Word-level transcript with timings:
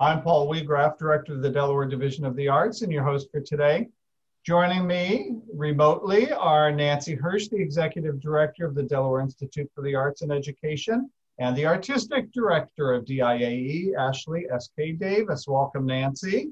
I'm 0.00 0.22
Paul 0.22 0.48
Weagraff, 0.48 0.96
Director 0.96 1.34
of 1.34 1.42
the 1.42 1.50
Delaware 1.50 1.84
Division 1.84 2.24
of 2.24 2.36
the 2.36 2.46
Arts, 2.46 2.82
and 2.82 2.92
your 2.92 3.02
host 3.02 3.32
for 3.32 3.40
today. 3.40 3.88
Joining 4.46 4.86
me 4.86 5.32
remotely 5.52 6.30
are 6.30 6.70
Nanci 6.70 7.20
Hersh, 7.20 7.50
the 7.50 7.60
Executive 7.60 8.20
Director 8.20 8.64
of 8.64 8.76
the 8.76 8.84
Delaware 8.84 9.22
Institute 9.22 9.68
for 9.74 9.82
the 9.82 9.96
Arts 9.96 10.22
and 10.22 10.30
Education, 10.30 11.10
and 11.40 11.56
the 11.56 11.66
Artistic 11.66 12.30
Director 12.30 12.92
of 12.92 13.06
DIAE, 13.06 13.96
Ashley 13.98 14.46
S.K. 14.54 14.92
Davis. 14.92 15.48
Welcome, 15.48 15.88
Nanci. 15.88 16.50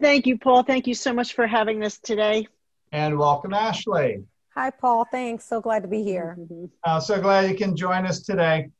Thank 0.00 0.26
you, 0.26 0.36
Paul. 0.36 0.64
Thank 0.64 0.88
you 0.88 0.94
so 0.94 1.12
much 1.12 1.34
for 1.34 1.46
having 1.46 1.84
us 1.84 1.98
today. 1.98 2.48
And 2.90 3.16
welcome, 3.16 3.54
Ashley. 3.54 4.24
Hi, 4.56 4.70
Paul. 4.70 5.06
Thanks. 5.12 5.44
So 5.44 5.60
glad 5.60 5.82
to 5.82 5.88
be 5.88 6.02
here. 6.02 6.34
Mm-hmm. 6.36 6.64
Uh, 6.82 6.98
so 6.98 7.20
glad 7.20 7.48
you 7.48 7.56
can 7.56 7.76
join 7.76 8.06
us 8.06 8.22
today. 8.22 8.70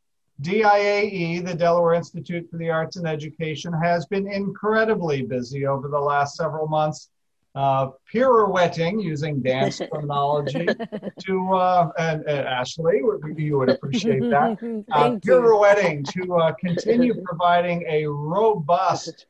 DIAE, 0.43 1.45
the 1.45 1.55
Delaware 1.55 1.95
Institute 1.95 2.48
for 2.50 2.59
the 2.59 2.69
Arts 2.69 2.96
and 2.96 3.07
Education, 3.07 3.73
has 3.73 4.06
been 4.06 4.30
incredibly 4.30 5.23
busy 5.23 5.66
over 5.66 5.88
the 5.88 5.98
last 5.98 6.37
several 6.37 6.69
months, 6.69 7.09
uh, 7.55 7.88
pirouetting 8.12 9.01
using 9.01 9.41
dance 9.41 9.79
terminology 9.93 10.66
to, 11.27 11.55
uh, 11.55 11.91
and, 11.98 12.23
and, 12.27 12.46
Ashley, 12.46 13.01
you 13.38 13.57
would 13.57 13.70
appreciate 13.70 14.20
that, 14.30 14.84
uh, 14.93 15.16
pirouetting 15.24 16.05
to 16.05 16.34
uh, 16.34 16.52
continue 16.52 17.15
providing 17.24 17.84
a 17.88 18.07
robust 18.07 19.27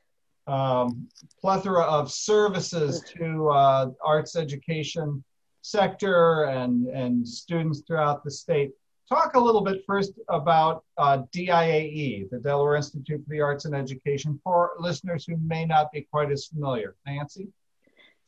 um, 0.48 1.08
plethora 1.40 1.82
of 1.82 2.10
services 2.10 3.00
to 3.16 3.48
uh, 3.48 3.90
arts 4.04 4.34
education 4.34 5.22
sector 5.62 6.44
and, 6.44 6.86
and 6.88 7.26
students 7.26 7.82
throughout 7.86 8.24
the 8.24 8.30
state 8.30 8.70
talk 9.08 9.34
a 9.34 9.40
little 9.40 9.62
bit 9.62 9.82
first 9.86 10.12
about 10.28 10.84
uh, 10.98 11.22
DIAE, 11.32 12.28
the 12.30 12.38
Delaware 12.38 12.76
Institute 12.76 13.22
for 13.24 13.30
the 13.30 13.40
Arts 13.40 13.64
and 13.64 13.74
Education, 13.74 14.40
for 14.42 14.72
listeners 14.78 15.24
who 15.26 15.36
may 15.38 15.64
not 15.64 15.92
be 15.92 16.06
quite 16.10 16.30
as 16.30 16.46
familiar. 16.46 16.96
Nanci? 17.08 17.48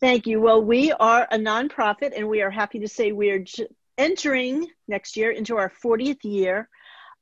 Thank 0.01 0.27
you. 0.27 0.41
Well, 0.41 0.63
we 0.63 0.93
are 0.93 1.27
a 1.31 1.37
nonprofit, 1.37 2.13
and 2.17 2.29
we 2.29 2.41
are 2.43 2.51
happy 2.51 2.79
to 2.79 2.89
say 2.89 3.11
we 3.11 3.31
are 3.31 3.41
j- 3.41 3.67
entering 3.97 4.69
next 4.87 5.17
year 5.17 5.33
into 5.33 5.57
our 5.57 5.71
40th 5.85 6.23
year 6.23 6.69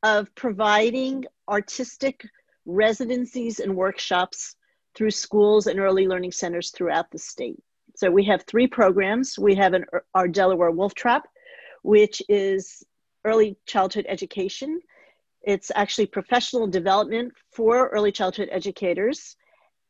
of 0.02 0.34
providing 0.34 1.24
artistic 1.48 2.26
residencies 2.66 3.60
and 3.60 3.74
workshops 3.74 4.56
through 4.94 5.10
schools 5.10 5.66
and 5.66 5.80
early 5.80 6.06
learning 6.06 6.32
centers 6.32 6.70
throughout 6.70 7.10
the 7.10 7.18
state. 7.18 7.56
So 7.94 8.10
we 8.10 8.24
have 8.24 8.42
three 8.42 8.66
programs. 8.66 9.38
We 9.38 9.54
have 9.54 9.72
an, 9.72 9.86
our 10.14 10.28
Delaware 10.28 10.70
Wolf 10.70 10.94
Trap, 10.94 11.26
which 11.82 12.20
is 12.28 12.84
early 13.26 13.56
childhood 13.66 14.06
education. 14.08 14.80
It's 15.42 15.70
actually 15.74 16.06
professional 16.06 16.66
development 16.66 17.32
for 17.52 17.88
early 17.88 18.12
childhood 18.12 18.48
educators, 18.50 19.36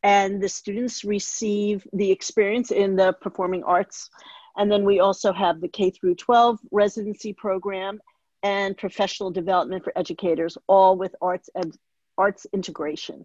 and 0.03 0.43
the 0.43 0.49
students 0.49 1.05
receive 1.05 1.87
the 1.93 2.11
experience 2.11 2.71
in 2.71 2.97
the 2.97 3.13
performing 3.21 3.63
arts. 3.65 4.11
And 4.57 4.73
then 4.73 4.85
we 4.85 5.01
also 5.01 5.33
have 5.33 5.61
the 5.61 5.69
K 5.69 5.91
through 5.91 6.17
12 6.17 6.59
residency 6.71 7.33
program 7.33 8.01
and 8.43 8.77
professional 8.77 9.31
development 9.31 9.85
for 9.85 9.93
educators, 9.97 10.57
all 10.67 10.97
with 10.97 11.15
arts 11.21 11.51
and 11.55 11.77
arts 12.17 12.47
integration. 12.53 13.25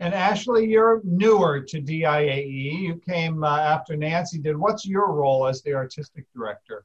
And 0.00 0.14
Ashley, 0.14 0.66
you're 0.66 1.02
newer 1.04 1.60
to 1.60 1.80
DIAE. 1.80 2.80
You 2.80 2.96
came 3.06 3.44
uh, 3.44 3.58
after 3.58 3.94
Nanci 3.96 4.42
did. 4.42 4.56
What's 4.56 4.86
your 4.86 5.12
role 5.12 5.46
as 5.46 5.60
the 5.62 5.74
artistic 5.74 6.24
director? 6.34 6.84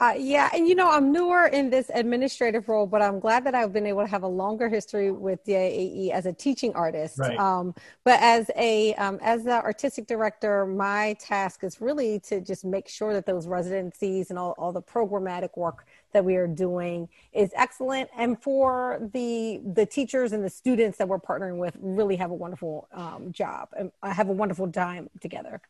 Uh, 0.00 0.14
yeah, 0.16 0.48
and 0.54 0.68
you 0.68 0.76
know, 0.76 0.88
I'm 0.88 1.10
newer 1.10 1.46
in 1.46 1.70
this 1.70 1.90
administrative 1.92 2.68
role, 2.68 2.86
but 2.86 3.02
I'm 3.02 3.18
glad 3.18 3.44
that 3.44 3.56
I've 3.56 3.72
been 3.72 3.86
able 3.86 4.02
to 4.02 4.06
have 4.06 4.22
a 4.22 4.28
longer 4.28 4.68
history 4.68 5.10
with 5.10 5.44
DIAE 5.44 6.10
as 6.10 6.26
a 6.26 6.32
teaching 6.32 6.72
artist. 6.74 7.18
Right. 7.18 7.36
Um, 7.36 7.74
but 8.04 8.20
as 8.22 8.48
a 8.54 8.94
um, 8.94 9.18
as 9.20 9.42
the 9.42 9.60
artistic 9.62 10.06
director, 10.06 10.66
my 10.66 11.16
task 11.18 11.64
is 11.64 11.80
really 11.80 12.20
to 12.20 12.40
just 12.40 12.64
make 12.64 12.88
sure 12.88 13.12
that 13.12 13.26
those 13.26 13.48
residencies 13.48 14.30
and 14.30 14.38
all, 14.38 14.54
all 14.56 14.72
the 14.72 14.82
programmatic 14.82 15.56
work 15.56 15.86
that 16.12 16.24
we 16.24 16.36
are 16.36 16.46
doing 16.46 17.08
is 17.32 17.50
excellent, 17.56 18.08
and 18.16 18.40
for 18.40 19.10
the 19.12 19.60
the 19.74 19.84
teachers 19.84 20.32
and 20.32 20.44
the 20.44 20.50
students 20.50 20.96
that 20.98 21.08
we're 21.08 21.18
partnering 21.18 21.56
with, 21.56 21.76
really 21.80 22.14
have 22.14 22.30
a 22.30 22.34
wonderful 22.34 22.86
um, 22.92 23.32
job 23.32 23.68
and 23.76 23.90
have 24.04 24.28
a 24.28 24.32
wonderful 24.32 24.70
time 24.70 25.10
together. 25.20 25.60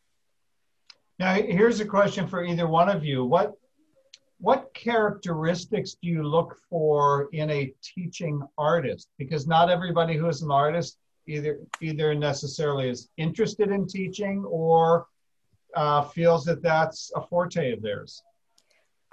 Now, 1.17 1.33
here's 1.33 1.79
a 1.79 1.85
question 1.85 2.27
for 2.27 2.45
either 2.45 2.67
one 2.67 2.89
of 2.89 3.03
you. 3.03 3.25
What 3.25 3.57
what 4.39 4.73
characteristics 4.73 5.97
do 6.01 6.07
you 6.07 6.23
look 6.23 6.57
for 6.69 7.27
in 7.33 7.49
a 7.49 7.73
teaching 7.83 8.41
artist? 8.57 9.09
Because 9.17 9.47
not 9.47 9.69
everybody 9.69 10.15
who 10.15 10.27
is 10.27 10.41
an 10.41 10.51
artist 10.51 10.97
either 11.27 11.59
either 11.81 12.15
necessarily 12.15 12.89
is 12.89 13.09
interested 13.17 13.69
in 13.69 13.85
teaching 13.85 14.43
or 14.45 15.05
uh, 15.75 16.01
feels 16.03 16.43
that 16.45 16.63
that's 16.63 17.11
a 17.15 17.21
forte 17.21 17.71
of 17.71 17.81
theirs. 17.81 18.23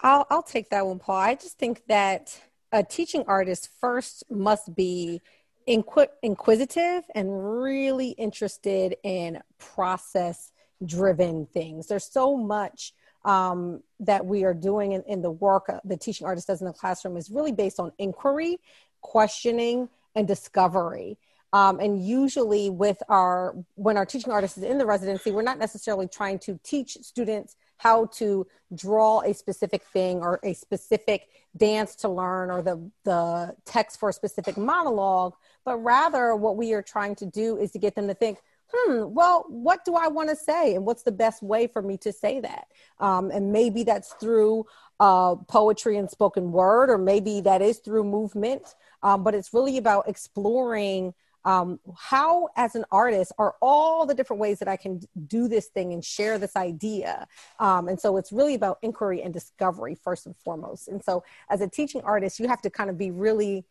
I'll 0.01 0.27
I'll 0.31 0.43
take 0.43 0.71
that 0.71 0.87
one, 0.87 0.99
Paul. 0.99 1.17
I 1.17 1.35
just 1.35 1.59
think 1.59 1.83
that 1.89 2.41
a 2.73 2.83
teaching 2.83 3.25
artist 3.27 3.69
first 3.81 4.25
must 4.31 4.75
be 4.75 5.21
inqu- 5.69 6.09
inquisitive 6.23 7.05
and 7.15 7.61
really 7.61 8.11
interested 8.11 8.97
in 9.03 9.41
process 9.59 10.53
driven 10.85 11.47
things. 11.47 11.87
There's 11.87 12.11
so 12.11 12.37
much 12.37 12.93
um, 13.27 13.83
that 14.01 14.25
we 14.25 14.45
are 14.45 14.55
doing 14.55 14.93
in, 14.93 15.03
in 15.03 15.21
the 15.21 15.31
work 15.31 15.71
the 15.85 15.97
teaching 15.97 16.27
artist 16.27 16.47
does 16.47 16.61
in 16.61 16.67
the 16.67 16.73
classroom 16.73 17.17
is 17.17 17.29
really 17.29 17.53
based 17.53 17.79
on 17.79 17.93
inquiry, 17.99 18.59
questioning, 19.03 19.89
and 20.15 20.27
discovery. 20.27 21.19
Um, 21.53 21.81
and 21.81 22.05
usually, 22.05 22.71
with 22.71 23.03
our 23.09 23.55
when 23.75 23.97
our 23.97 24.07
teaching 24.07 24.33
artist 24.33 24.57
is 24.59 24.65
in 24.65 24.79
the 24.79 24.87
residency, 24.87 25.31
we're 25.31 25.43
not 25.43 25.59
necessarily 25.59 26.09
trying 26.09 26.39
to 26.41 26.59
teach 26.63 26.99
students 27.03 27.57
how 27.79 28.07
to 28.07 28.47
draw 28.75 29.21
a 29.21 29.35
specific 29.35 29.83
thing 29.85 30.21
or 30.21 30.41
a 30.43 30.55
specific 30.55 31.29
dance 31.57 31.95
to 31.97 32.09
learn 32.09 32.51
or 32.51 32.63
the 32.63 32.91
the 33.05 33.55
text 33.65 33.99
for 33.99 34.09
a 34.09 34.13
specific 34.13 34.57
monologue, 34.57 35.35
but 35.65 35.77
rather 35.79 36.35
what 36.37 36.57
we 36.57 36.73
are 36.73 36.83
trying 36.83 37.15
to 37.17 37.27
do 37.27 37.57
is 37.57 37.71
to 37.73 37.79
get 37.79 37.95
them 37.95 38.07
to 38.07 38.15
think, 38.15 38.39
hmm, 38.73 39.05
well, 39.15 39.45
what 39.49 39.85
do 39.85 39.95
I 39.95 40.09
want 40.09 40.29
to 40.31 40.37
say? 40.37 40.75
And 40.75 40.85
what's 40.85 41.03
the 41.03 41.13
best 41.13 41.43
way 41.43 41.67
for 41.67 41.83
me 41.83 41.97
to 41.99 42.13
say 42.13 42.41
that? 42.41 42.69
Um, 43.01 43.31
and 43.31 43.53
maybe 43.53 43.85
that's 43.85 44.13
through 44.15 44.67
uh, 45.01 45.37
poetry 45.49 45.97
and 45.99 46.11
spoken 46.11 46.53
word, 46.53 46.91
or 46.91 46.99
maybe 46.99 47.41
that 47.43 47.63
is 47.63 47.79
through 47.79 48.05
movement. 48.05 48.75
Um, 49.03 49.23
but 49.23 49.35
it's 49.35 49.53
really 49.53 49.79
about 49.79 50.09
exploring 50.09 51.15
um, 51.45 51.79
how, 51.97 52.49
as 52.57 52.75
an 52.75 52.85
artist, 52.91 53.33
are 53.39 53.55
all 53.63 54.05
the 54.05 54.15
different 54.15 54.41
ways 54.41 54.59
that 54.59 54.67
I 54.67 54.77
can 54.77 55.01
do 55.29 55.47
this 55.47 55.67
thing 55.67 55.93
and 55.93 56.05
share 56.05 56.39
this 56.39 56.57
idea. 56.57 57.29
Um, 57.61 57.87
and 57.87 58.01
so 58.01 58.17
it's 58.17 58.33
really 58.33 58.55
about 58.55 58.79
inquiry 58.83 59.23
and 59.23 59.33
discovery, 59.33 59.95
first 59.95 60.27
and 60.27 60.37
foremost. 60.37 60.89
And 60.89 61.03
so, 61.05 61.23
as 61.49 61.61
a 61.61 61.69
teaching 61.69 62.01
artist, 62.03 62.41
you 62.41 62.49
have 62.49 62.61
to 62.63 62.71
kind 62.71 62.91
of 62.91 62.99
be 62.99 63.13
really 63.13 63.65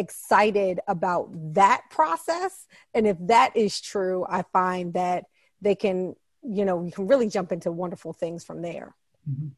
excited 0.00 0.80
about 0.88 1.28
that 1.54 1.82
process. 1.90 2.66
And 2.94 3.06
if 3.06 3.16
that 3.20 3.56
is 3.56 3.80
true, 3.80 4.26
I 4.28 4.42
find 4.52 4.94
that 4.94 5.24
they 5.60 5.74
can, 5.74 6.16
you 6.42 6.64
know, 6.64 6.82
you 6.84 6.90
can 6.90 7.06
really 7.06 7.28
jump 7.28 7.52
into 7.52 7.70
wonderful 7.70 8.12
things 8.12 8.42
from 8.44 8.62
there. 8.62 8.94
Mm-hmm. 9.30 9.48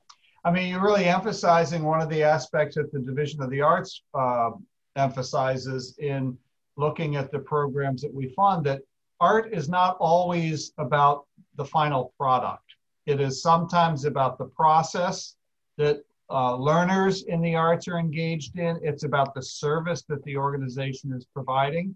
I 0.44 0.50
mean, 0.50 0.68
you're 0.68 0.82
really 0.82 1.04
emphasizing 1.04 1.84
one 1.84 2.00
of 2.00 2.10
the 2.10 2.24
aspects 2.24 2.74
that 2.74 2.92
the 2.92 2.98
Division 2.98 3.40
of 3.42 3.50
the 3.50 3.60
Arts 3.60 4.02
uh, 4.12 4.50
emphasizes 4.96 5.96
in 5.98 6.36
looking 6.76 7.16
at 7.16 7.30
the 7.30 7.38
programs 7.38 8.02
that 8.02 8.12
we 8.12 8.34
fund 8.34 8.66
that 8.66 8.80
art 9.20 9.54
is 9.54 9.68
not 9.68 9.96
always 10.00 10.72
about 10.78 11.26
the 11.54 11.64
final 11.64 12.12
product. 12.18 12.64
It 13.06 13.20
is 13.20 13.42
sometimes 13.42 14.04
about 14.04 14.36
the 14.38 14.46
process 14.46 15.36
that 15.78 16.02
uh, 16.32 16.56
learners 16.56 17.24
in 17.24 17.42
the 17.42 17.54
arts 17.54 17.86
are 17.88 17.98
engaged 17.98 18.58
in. 18.58 18.80
It's 18.82 19.04
about 19.04 19.34
the 19.34 19.42
service 19.42 20.02
that 20.08 20.24
the 20.24 20.36
organization 20.36 21.12
is 21.12 21.26
providing. 21.26 21.94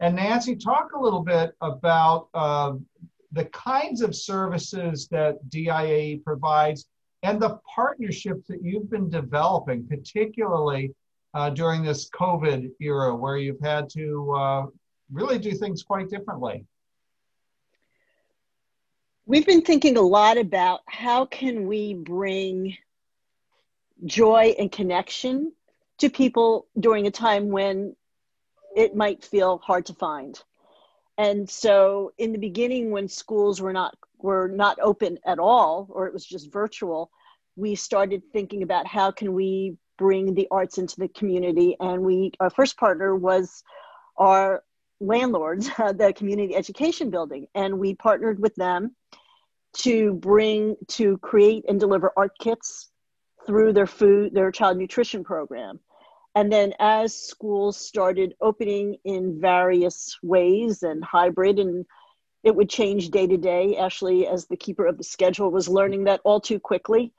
And 0.00 0.18
Nanci, 0.18 0.62
talk 0.62 0.92
a 0.92 1.00
little 1.00 1.22
bit 1.22 1.52
about 1.60 2.28
uh, 2.34 2.74
the 3.32 3.44
kinds 3.46 4.02
of 4.02 4.14
services 4.14 5.08
that 5.08 5.38
DIAE 5.48 6.24
provides 6.24 6.86
and 7.22 7.40
the 7.40 7.58
partnerships 7.74 8.46
that 8.48 8.62
you've 8.62 8.90
been 8.90 9.08
developing, 9.08 9.86
particularly 9.86 10.94
uh, 11.34 11.50
during 11.50 11.82
this 11.82 12.10
COVID 12.10 12.70
era 12.80 13.14
where 13.14 13.36
you've 13.36 13.60
had 13.60 13.88
to 13.90 14.32
uh, 14.32 14.66
really 15.12 15.38
do 15.38 15.52
things 15.52 15.82
quite 15.82 16.10
differently. 16.10 16.64
We've 19.26 19.46
been 19.46 19.62
thinking 19.62 19.96
a 19.96 20.02
lot 20.02 20.38
about 20.38 20.82
how 20.86 21.26
can 21.26 21.66
we 21.66 21.94
bring 21.94 22.76
joy 24.04 24.54
and 24.58 24.70
connection 24.70 25.52
to 25.98 26.10
people 26.10 26.66
during 26.78 27.06
a 27.06 27.10
time 27.10 27.48
when 27.48 27.96
it 28.76 28.94
might 28.94 29.24
feel 29.24 29.58
hard 29.58 29.86
to 29.86 29.94
find. 29.94 30.42
And 31.18 31.48
so 31.48 32.12
in 32.18 32.32
the 32.32 32.38
beginning 32.38 32.90
when 32.90 33.08
schools 33.08 33.60
were 33.60 33.72
not 33.72 33.96
were 34.18 34.48
not 34.48 34.78
open 34.80 35.18
at 35.26 35.38
all 35.38 35.86
or 35.90 36.06
it 36.06 36.12
was 36.12 36.24
just 36.24 36.52
virtual, 36.52 37.10
we 37.54 37.74
started 37.74 38.22
thinking 38.32 38.62
about 38.62 38.86
how 38.86 39.10
can 39.10 39.32
we 39.32 39.76
bring 39.98 40.34
the 40.34 40.48
arts 40.50 40.78
into 40.78 40.96
the 40.98 41.08
community 41.08 41.76
and 41.80 42.02
we 42.02 42.32
our 42.38 42.50
first 42.50 42.76
partner 42.76 43.16
was 43.16 43.62
our 44.18 44.62
landlords, 45.00 45.68
the 45.78 46.12
community 46.14 46.54
education 46.54 47.10
building, 47.10 47.46
and 47.54 47.78
we 47.78 47.94
partnered 47.94 48.40
with 48.40 48.54
them 48.56 48.94
to 49.78 50.14
bring 50.14 50.76
to 50.88 51.18
create 51.18 51.64
and 51.68 51.80
deliver 51.80 52.12
art 52.16 52.32
kits 52.38 52.90
through 53.46 53.72
their 53.72 53.86
food 53.86 54.34
their 54.34 54.50
child 54.50 54.76
nutrition 54.76 55.24
program 55.24 55.78
and 56.34 56.52
then 56.52 56.74
as 56.78 57.16
schools 57.16 57.76
started 57.76 58.34
opening 58.40 58.96
in 59.04 59.40
various 59.40 60.18
ways 60.22 60.82
and 60.82 61.02
hybrid 61.04 61.58
and 61.58 61.86
it 62.42 62.54
would 62.54 62.70
change 62.70 63.10
day 63.10 63.26
to 63.26 63.36
day 63.36 63.76
ashley 63.76 64.26
as 64.26 64.46
the 64.46 64.56
keeper 64.56 64.86
of 64.86 64.98
the 64.98 65.04
schedule 65.04 65.50
was 65.50 65.68
learning 65.68 66.04
that 66.04 66.20
all 66.24 66.40
too 66.40 66.60
quickly 66.60 67.12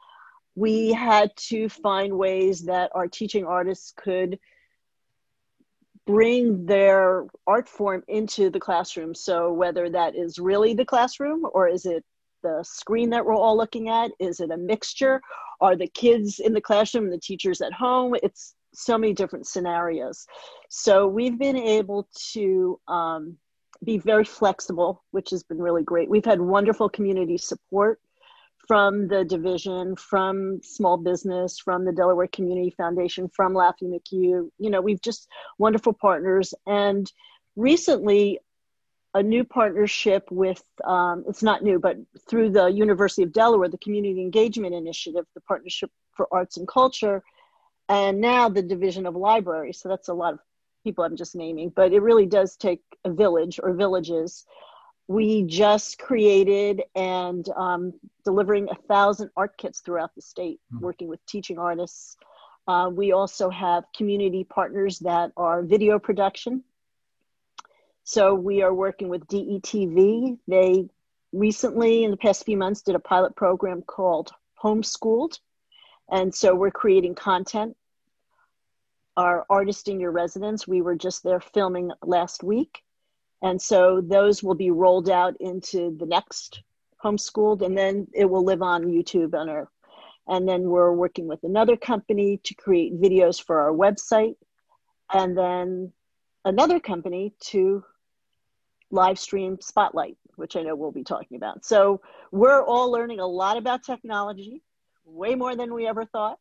we 0.58 0.92
had 0.92 1.36
to 1.36 1.70
find 1.70 2.18
ways 2.18 2.64
that 2.64 2.90
our 2.96 3.08
teaching 3.08 3.46
artists 3.46 3.94
could 3.96 4.40
bring 6.08 6.66
their 6.66 7.28
art 7.46 7.70
form 7.70 8.04
into 8.08 8.50
the 8.50 8.60
classroom. 8.60 9.14
So, 9.14 9.54
whether 9.54 9.88
that 9.90 10.16
is 10.16 10.40
really 10.40 10.74
the 10.74 10.86
classroom 10.86 11.46
or 11.54 11.68
is 11.68 11.86
it 11.86 12.04
the 12.44 12.64
screen 12.64 13.10
that 13.12 13.26
we're 13.26 13.36
all 13.36 13.58
looking 13.58 13.90
at? 13.90 14.12
Is 14.20 14.40
it 14.40 14.52
a 14.52 14.58
mixture? 14.58 15.22
Are 15.62 15.76
the 15.76 15.88
kids 15.88 16.40
in 16.40 16.54
the 16.54 16.62
classroom 16.62 17.06
and 17.06 17.14
the 17.14 17.20
teachers 17.20 17.62
at 17.62 17.74
home? 17.74 18.16
It's 18.24 18.56
so 18.74 18.98
many 18.98 19.14
different 19.14 19.48
scenarios. 19.48 20.26
So, 20.70 21.08
we've 21.08 21.38
been 21.38 21.58
able 21.58 22.08
to 22.34 22.80
um, 22.88 23.38
be 23.84 23.98
very 23.98 24.26
flexible, 24.26 25.04
which 25.12 25.30
has 25.32 25.44
been 25.44 25.60
really 25.60 25.84
great. 25.84 26.10
We've 26.10 26.26
had 26.26 26.42
wonderful 26.42 26.90
community 26.90 27.38
support 27.38 28.00
from 28.68 29.08
the 29.08 29.24
division, 29.24 29.96
from 29.96 30.60
small 30.62 30.98
business, 30.98 31.58
from 31.58 31.86
the 31.86 31.92
Delaware 31.92 32.28
Community 32.28 32.74
Foundation, 32.76 33.30
from 33.34 33.54
Laffey-McHugh. 33.54 34.50
You 34.58 34.70
know, 34.70 34.82
we've 34.82 35.02
just 35.02 35.30
wonderful 35.58 35.94
partners. 35.94 36.54
And 36.66 37.12
recently, 37.56 38.40
a 39.18 39.24
new 39.24 39.44
partnership 39.44 40.28
with, 40.32 40.62
um, 40.86 41.24
it's 41.28 41.44
not 41.44 41.64
new, 41.64 41.80
but 41.80 41.98
through 42.30 42.52
the 42.52 42.68
University 42.68 43.24
of 43.24 43.34
Delaware, 43.34 43.68
the 43.68 43.78
Community 43.78 44.22
Engagement 44.22 44.76
Initiative, 44.76 45.26
the 45.34 45.42
Partnership 45.42 45.92
for 46.16 46.28
Arts 46.32 46.58
and 46.58 46.68
Culture, 46.68 47.24
and 47.90 48.22
now 48.22 48.50
the 48.50 48.62
Division 48.62 49.06
of 49.06 49.16
Libraries. 49.16 49.80
So 49.80 49.90
that's 49.90 50.10
a 50.10 50.14
lot 50.14 50.34
of 50.34 50.40
people 50.84 51.04
I'm 51.04 51.16
just 51.16 51.36
naming, 51.36 51.70
but 51.70 51.94
it 51.94 52.02
really 52.02 52.26
does 52.26 52.56
take 52.56 52.82
a 53.04 53.12
village 53.12 53.60
or 53.62 53.74
villages 53.74 54.46
we 55.08 55.44
just 55.44 55.98
created 55.98 56.84
and 56.94 57.48
um, 57.56 57.94
delivering 58.26 58.68
a 58.70 58.76
thousand 58.88 59.30
art 59.38 59.58
kits 59.58 59.80
throughout 59.80 60.14
the 60.16 60.22
state, 60.22 60.60
mm-hmm. 60.74 60.84
working 60.84 61.08
with 61.08 61.26
teaching 61.26 61.58
artists. 61.58 62.18
Uh, 62.68 62.90
we 62.94 63.14
also 63.14 63.50
have 63.50 63.86
community 63.96 64.44
partners 64.44 65.00
that 65.00 65.32
are 65.38 65.64
video 65.64 65.98
production. 65.98 66.64
So 68.08 68.34
we 68.34 68.62
are 68.62 68.74
working 68.74 69.10
with 69.10 69.28
DETV. 69.28 70.38
They 70.48 70.86
recently, 71.34 72.04
in 72.06 72.12
the 72.12 72.18
past 72.18 72.46
few 72.46 72.58
months, 72.58 72.82
did 72.82 72.96
a 72.96 73.00
pilot 73.00 73.36
program 73.36 73.82
called 73.82 74.32
Homeschooled. 74.64 75.40
And 76.10 76.34
so 76.34 76.56
we're 76.56 76.72
creating 76.72 77.16
content. 77.16 77.76
Our 79.18 79.46
Artist 79.50 79.90
in 79.90 80.00
Your 80.00 80.12
Residence, 80.12 80.68
we 80.68 80.82
were 80.82 80.96
just 80.96 81.24
there 81.24 81.42
filming 81.42 81.92
last 82.02 82.44
week 82.44 82.84
and 83.42 83.62
so 83.62 84.02
those 84.02 84.42
will 84.42 84.56
be 84.56 84.72
rolled 84.72 85.10
out 85.10 85.36
into 85.40 85.96
the 85.98 86.06
next 86.06 86.62
homeschooled, 87.04 87.62
and 87.62 87.78
then 87.78 88.08
it 88.14 88.26
will 88.26 88.44
live 88.44 88.62
on 88.62 88.86
YouTube 88.86 89.36
on 89.36 89.50
our. 89.50 89.70
And 90.28 90.48
then 90.48 90.64
we're 90.64 90.92
working 90.92 91.28
with 91.28 91.44
another 91.44 91.78
company 91.78 92.40
to 92.44 92.54
create 92.56 93.00
videos 93.00 93.42
for 93.42 93.62
our 93.62 93.72
website, 93.72 94.36
and 95.14 95.38
then 95.38 95.94
another 96.44 96.80
company 96.80 97.34
to 97.52 97.84
live 98.92 99.20
stream 99.20 99.58
Spotlight, 99.62 100.18
which 100.36 100.56
I 100.56 100.62
know 100.64 100.76
we'll 100.76 100.92
be 100.92 101.04
talking 101.04 101.38
about. 101.38 101.66
So 101.66 102.02
we're 102.32 102.64
all 102.64 102.92
learning 102.92 103.20
a 103.20 103.28
lot 103.28 103.58
about 103.58 103.84
technology, 103.84 104.62
way 105.06 105.36
more 105.36 105.56
than 105.56 105.74
we 105.74 105.88
ever 105.88 106.06
thought. 106.06 106.38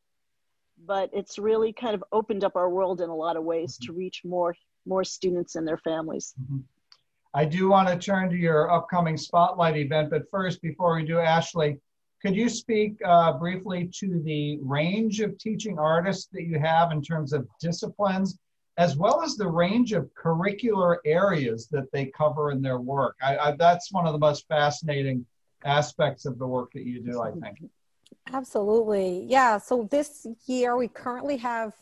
But 0.84 1.10
it's 1.14 1.38
really 1.38 1.72
kind 1.72 1.94
of 1.94 2.04
opened 2.12 2.44
up 2.44 2.54
our 2.54 2.68
world 2.68 3.00
in 3.00 3.08
a 3.08 3.14
lot 3.14 3.36
of 3.36 3.44
ways 3.44 3.78
to 3.78 3.92
reach 3.92 4.22
more 4.24 4.54
more 4.84 5.04
students 5.04 5.56
and 5.56 5.66
their 5.66 5.78
families. 5.78 6.34
Mm-hmm. 6.40 6.58
I 7.34 7.44
do 7.44 7.68
want 7.68 7.88
to 7.88 7.98
turn 7.98 8.30
to 8.30 8.36
your 8.36 8.70
upcoming 8.70 9.16
spotlight 9.16 9.76
event, 9.76 10.10
but 10.10 10.30
first, 10.30 10.62
before 10.62 10.94
we 10.94 11.04
do, 11.04 11.18
Ashley, 11.18 11.78
could 12.22 12.34
you 12.34 12.48
speak 12.48 12.96
uh, 13.04 13.34
briefly 13.34 13.90
to 13.98 14.22
the 14.24 14.58
range 14.62 15.20
of 15.20 15.36
teaching 15.38 15.78
artists 15.78 16.28
that 16.32 16.44
you 16.44 16.58
have 16.58 16.92
in 16.92 17.02
terms 17.02 17.32
of 17.32 17.46
disciplines, 17.60 18.38
as 18.76 18.96
well 18.96 19.22
as 19.22 19.36
the 19.36 19.48
range 19.48 19.92
of 19.92 20.10
curricular 20.14 20.96
areas 21.04 21.68
that 21.68 21.90
they 21.92 22.06
cover 22.06 22.50
in 22.50 22.60
their 22.60 22.78
work? 22.78 23.16
I, 23.22 23.36
I, 23.36 23.50
that's 23.52 23.92
one 23.92 24.06
of 24.06 24.12
the 24.12 24.18
most 24.18 24.46
fascinating 24.48 25.24
aspects 25.64 26.26
of 26.26 26.38
the 26.38 26.46
work 26.46 26.72
that 26.74 26.84
you 26.84 27.00
do, 27.00 27.22
I 27.22 27.32
think. 27.32 27.58
Absolutely. 28.32 29.24
Yeah. 29.28 29.58
So 29.58 29.88
this 29.90 30.26
year, 30.46 30.76
we 30.76 30.88
currently 30.88 31.36
have 31.38 31.72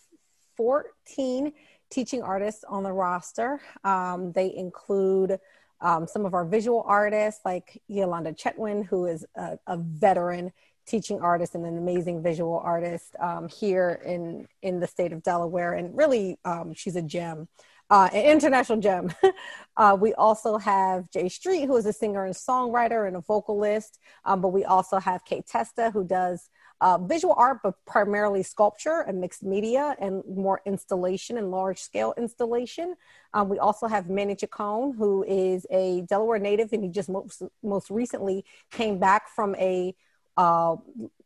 14 0.56 1.52
teaching 1.90 2.22
artists 2.22 2.64
on 2.68 2.82
the 2.82 2.92
roster. 2.92 3.60
Um, 3.82 4.32
they 4.32 4.54
include 4.54 5.38
um, 5.80 6.06
some 6.06 6.24
of 6.24 6.34
our 6.34 6.44
visual 6.44 6.84
artists 6.86 7.40
like 7.44 7.82
Yolanda 7.88 8.32
Chetwin, 8.32 8.86
who 8.86 9.06
is 9.06 9.26
a, 9.36 9.58
a, 9.66 9.76
veteran 9.76 10.52
teaching 10.86 11.20
artist 11.20 11.54
and 11.54 11.64
an 11.64 11.78
amazing 11.78 12.22
visual 12.22 12.60
artist 12.64 13.16
um, 13.20 13.48
here 13.48 14.00
in, 14.04 14.46
in 14.62 14.80
the 14.80 14.86
state 14.86 15.12
of 15.12 15.22
Delaware. 15.22 15.74
And 15.74 15.96
really, 15.96 16.38
um, 16.44 16.74
she's 16.74 16.96
a 16.96 17.02
gem. 17.02 17.48
Uh, 17.90 18.08
an 18.14 18.24
international 18.24 18.80
gem. 18.80 19.12
uh, 19.76 19.96
we 19.98 20.14
also 20.14 20.56
have 20.56 21.10
Jay 21.10 21.28
Street, 21.28 21.66
who 21.66 21.76
is 21.76 21.84
a 21.84 21.92
singer 21.92 22.24
and 22.24 22.34
songwriter 22.34 23.06
and 23.06 23.16
a 23.16 23.20
vocalist. 23.20 23.98
Um, 24.24 24.40
but 24.40 24.48
we 24.48 24.64
also 24.64 24.98
have 24.98 25.24
Kate 25.24 25.46
Testa, 25.46 25.90
who 25.90 26.02
does 26.02 26.48
uh, 26.80 26.98
visual 26.98 27.34
art, 27.36 27.58
but 27.62 27.74
primarily 27.86 28.42
sculpture 28.42 29.04
and 29.06 29.20
mixed 29.20 29.42
media 29.42 29.96
and 30.00 30.22
more 30.28 30.60
installation 30.66 31.38
and 31.38 31.50
large 31.50 31.78
scale 31.78 32.14
installation. 32.16 32.94
Um, 33.32 33.48
we 33.48 33.58
also 33.58 33.86
have 33.86 34.10
Manny 34.10 34.34
Chacon, 34.34 34.94
who 34.96 35.24
is 35.24 35.66
a 35.70 36.02
Delaware 36.02 36.38
native, 36.38 36.72
and 36.72 36.84
he 36.84 36.90
just 36.90 37.08
most, 37.08 37.42
most 37.62 37.90
recently 37.90 38.44
came 38.70 38.98
back 38.98 39.28
from 39.28 39.54
a 39.56 39.94
uh, 40.36 40.76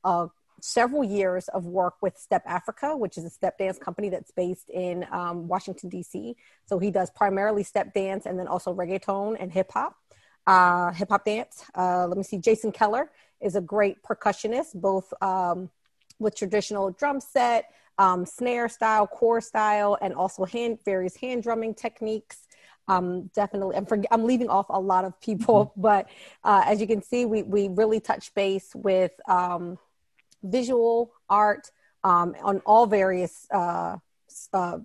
uh, 0.04 0.28
several 0.60 1.04
years 1.04 1.48
of 1.48 1.66
work 1.66 1.94
with 2.02 2.16
Step 2.18 2.44
Afrika, 2.46 2.98
which 2.98 3.16
is 3.16 3.24
a 3.24 3.30
step 3.30 3.58
dance 3.58 3.78
company 3.78 4.08
that's 4.08 4.30
based 4.30 4.68
in 4.70 5.06
um, 5.10 5.48
Washington, 5.48 5.88
D.C. 5.88 6.36
So 6.66 6.78
he 6.78 6.90
does 6.90 7.10
primarily 7.10 7.62
step 7.62 7.94
dance 7.94 8.26
and 8.26 8.38
then 8.38 8.48
also 8.48 8.74
reggaeton 8.74 9.36
and 9.38 9.52
hip 9.52 9.70
hop, 9.72 9.96
uh, 10.46 10.92
hip 10.92 11.08
hop 11.10 11.24
dance. 11.24 11.64
Uh, 11.76 12.06
let 12.06 12.16
me 12.16 12.22
see, 12.22 12.38
Jason 12.38 12.72
Keller 12.72 13.10
is 13.40 13.54
a 13.54 13.60
great 13.60 14.02
percussionist, 14.02 14.74
both 14.74 15.12
um, 15.22 15.70
with 16.18 16.34
traditional 16.34 16.90
drum 16.90 17.20
set, 17.20 17.66
um, 17.98 18.24
snare 18.26 18.68
style, 18.68 19.06
corps 19.06 19.40
style, 19.40 19.98
and 20.00 20.14
also 20.14 20.44
hand 20.44 20.78
various 20.84 21.16
hand 21.16 21.42
drumming 21.42 21.74
techniques. 21.74 22.46
Um, 22.88 23.30
definitely, 23.34 23.76
I'm, 23.76 23.86
for, 23.86 24.02
I'm 24.10 24.24
leaving 24.24 24.48
off 24.48 24.66
a 24.70 24.80
lot 24.80 25.04
of 25.04 25.20
people, 25.20 25.66
mm-hmm. 25.66 25.80
but 25.80 26.08
uh, 26.42 26.62
as 26.66 26.80
you 26.80 26.86
can 26.86 27.02
see, 27.02 27.26
we 27.26 27.42
we 27.42 27.68
really 27.68 28.00
touch 28.00 28.34
base 28.34 28.74
with 28.74 29.12
um, 29.28 29.78
visual 30.42 31.12
art 31.28 31.70
um, 32.02 32.34
on 32.42 32.60
all 32.60 32.86
various 32.86 33.46
uh, 33.52 33.98
uh, 34.52 34.78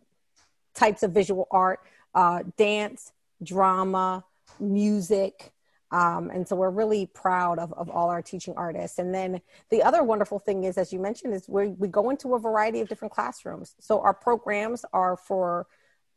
types 0.74 1.04
of 1.04 1.12
visual 1.12 1.48
art, 1.50 1.80
uh, 2.14 2.44
dance, 2.58 3.14
drama, 3.42 4.24
music, 4.60 5.54
um, 5.94 6.32
and 6.32 6.48
so 6.48 6.56
we're 6.56 6.72
really 6.72 7.06
proud 7.06 7.60
of, 7.60 7.72
of 7.74 7.88
all 7.88 8.10
our 8.10 8.24
teaching 8.24 8.56
artists. 8.58 8.98
And 8.98 9.14
then 9.14 9.40
the 9.70 9.84
other 9.84 10.04
wonderful 10.04 10.40
thing 10.40 10.64
is, 10.64 10.80
as 10.80 10.92
you 10.92 11.00
mentioned, 11.00 11.36
is 11.36 11.48
we, 11.48 11.68
we 11.68 11.88
go 11.88 12.10
into 12.10 12.34
a 12.34 12.40
variety 12.40 12.82
of 12.82 12.90
different 12.90 13.14
classrooms. 13.14 13.76
So 13.80 14.02
our 14.02 14.14
programs 14.14 14.84
are 14.92 15.16
for 15.16 15.68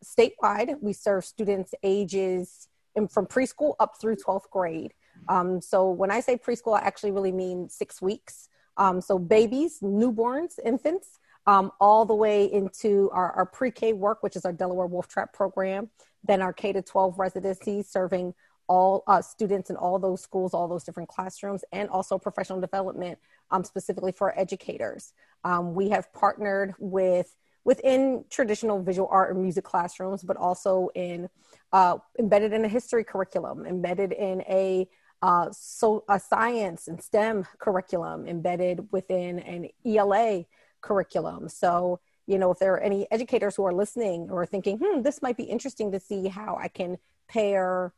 statewide. 0.04 0.80
We 0.80 0.92
serve 0.92 1.24
students 1.24 1.74
ages 1.82 2.68
from 3.10 3.26
preschool 3.26 3.74
up 3.78 4.00
through 4.00 4.16
12th 4.16 4.50
grade. 4.50 4.94
Um, 5.28 5.60
so 5.60 5.90
when 5.90 6.10
I 6.10 6.20
say 6.20 6.36
preschool, 6.36 6.80
I 6.80 6.84
actually 6.84 7.10
really 7.10 7.32
mean 7.32 7.68
six 7.68 8.00
weeks. 8.00 8.48
Um, 8.76 9.00
so 9.00 9.18
babies, 9.18 9.80
newborns, 9.80 10.58
infants, 10.64 11.18
um, 11.46 11.70
all 11.80 12.04
the 12.04 12.14
way 12.14 12.44
into 12.44 13.10
our, 13.12 13.32
our 13.32 13.46
pre-K 13.46 13.92
work, 13.92 14.22
which 14.22 14.36
is 14.36 14.44
our 14.44 14.52
Delaware 14.52 14.86
Wolf 14.86 15.08
Trap 15.08 15.32
program, 15.32 15.90
then 16.24 16.42
our 16.42 16.52
K 16.52 16.72
to 16.72 16.82
12 16.82 17.18
residencies 17.18 17.88
serving 17.88 18.34
all 18.68 19.04
uh, 19.06 19.22
students 19.22 19.70
in 19.70 19.76
all 19.76 19.98
those 19.98 20.20
schools, 20.20 20.52
all 20.52 20.66
those 20.66 20.82
different 20.82 21.08
classrooms, 21.08 21.64
and 21.72 21.88
also 21.88 22.18
professional 22.18 22.60
development 22.60 23.18
um, 23.52 23.62
specifically 23.62 24.10
for 24.10 24.36
educators. 24.38 25.12
Um, 25.44 25.74
we 25.74 25.88
have 25.90 26.12
partnered 26.12 26.74
with 26.80 27.36
within 27.66 28.24
traditional 28.30 28.80
visual 28.80 29.08
art 29.10 29.32
and 29.32 29.42
music 29.42 29.64
classrooms, 29.64 30.22
but 30.22 30.36
also 30.36 30.88
in 30.94 31.28
uh, 31.72 31.98
embedded 32.16 32.52
in 32.52 32.64
a 32.64 32.68
history 32.68 33.02
curriculum, 33.02 33.66
embedded 33.66 34.12
in 34.12 34.40
a 34.42 34.88
uh, 35.20 35.48
so 35.50 36.04
a 36.08 36.20
science 36.20 36.86
and 36.86 37.02
STEM 37.02 37.44
curriculum, 37.58 38.28
embedded 38.28 38.86
within 38.92 39.40
an 39.40 39.68
ELA 39.84 40.44
curriculum. 40.80 41.48
So 41.48 42.00
you 42.28 42.38
know, 42.38 42.52
if 42.52 42.58
there 42.60 42.72
are 42.74 42.80
any 42.80 43.06
educators 43.10 43.56
who 43.56 43.64
are 43.64 43.74
listening 43.74 44.28
or 44.30 44.46
thinking, 44.46 44.78
hmm, 44.82 45.02
this 45.02 45.20
might 45.20 45.36
be 45.36 45.44
interesting 45.44 45.90
to 45.92 46.00
see 46.00 46.28
how 46.28 46.56
I 46.60 46.68
can 46.68 46.98
pair 47.28 47.92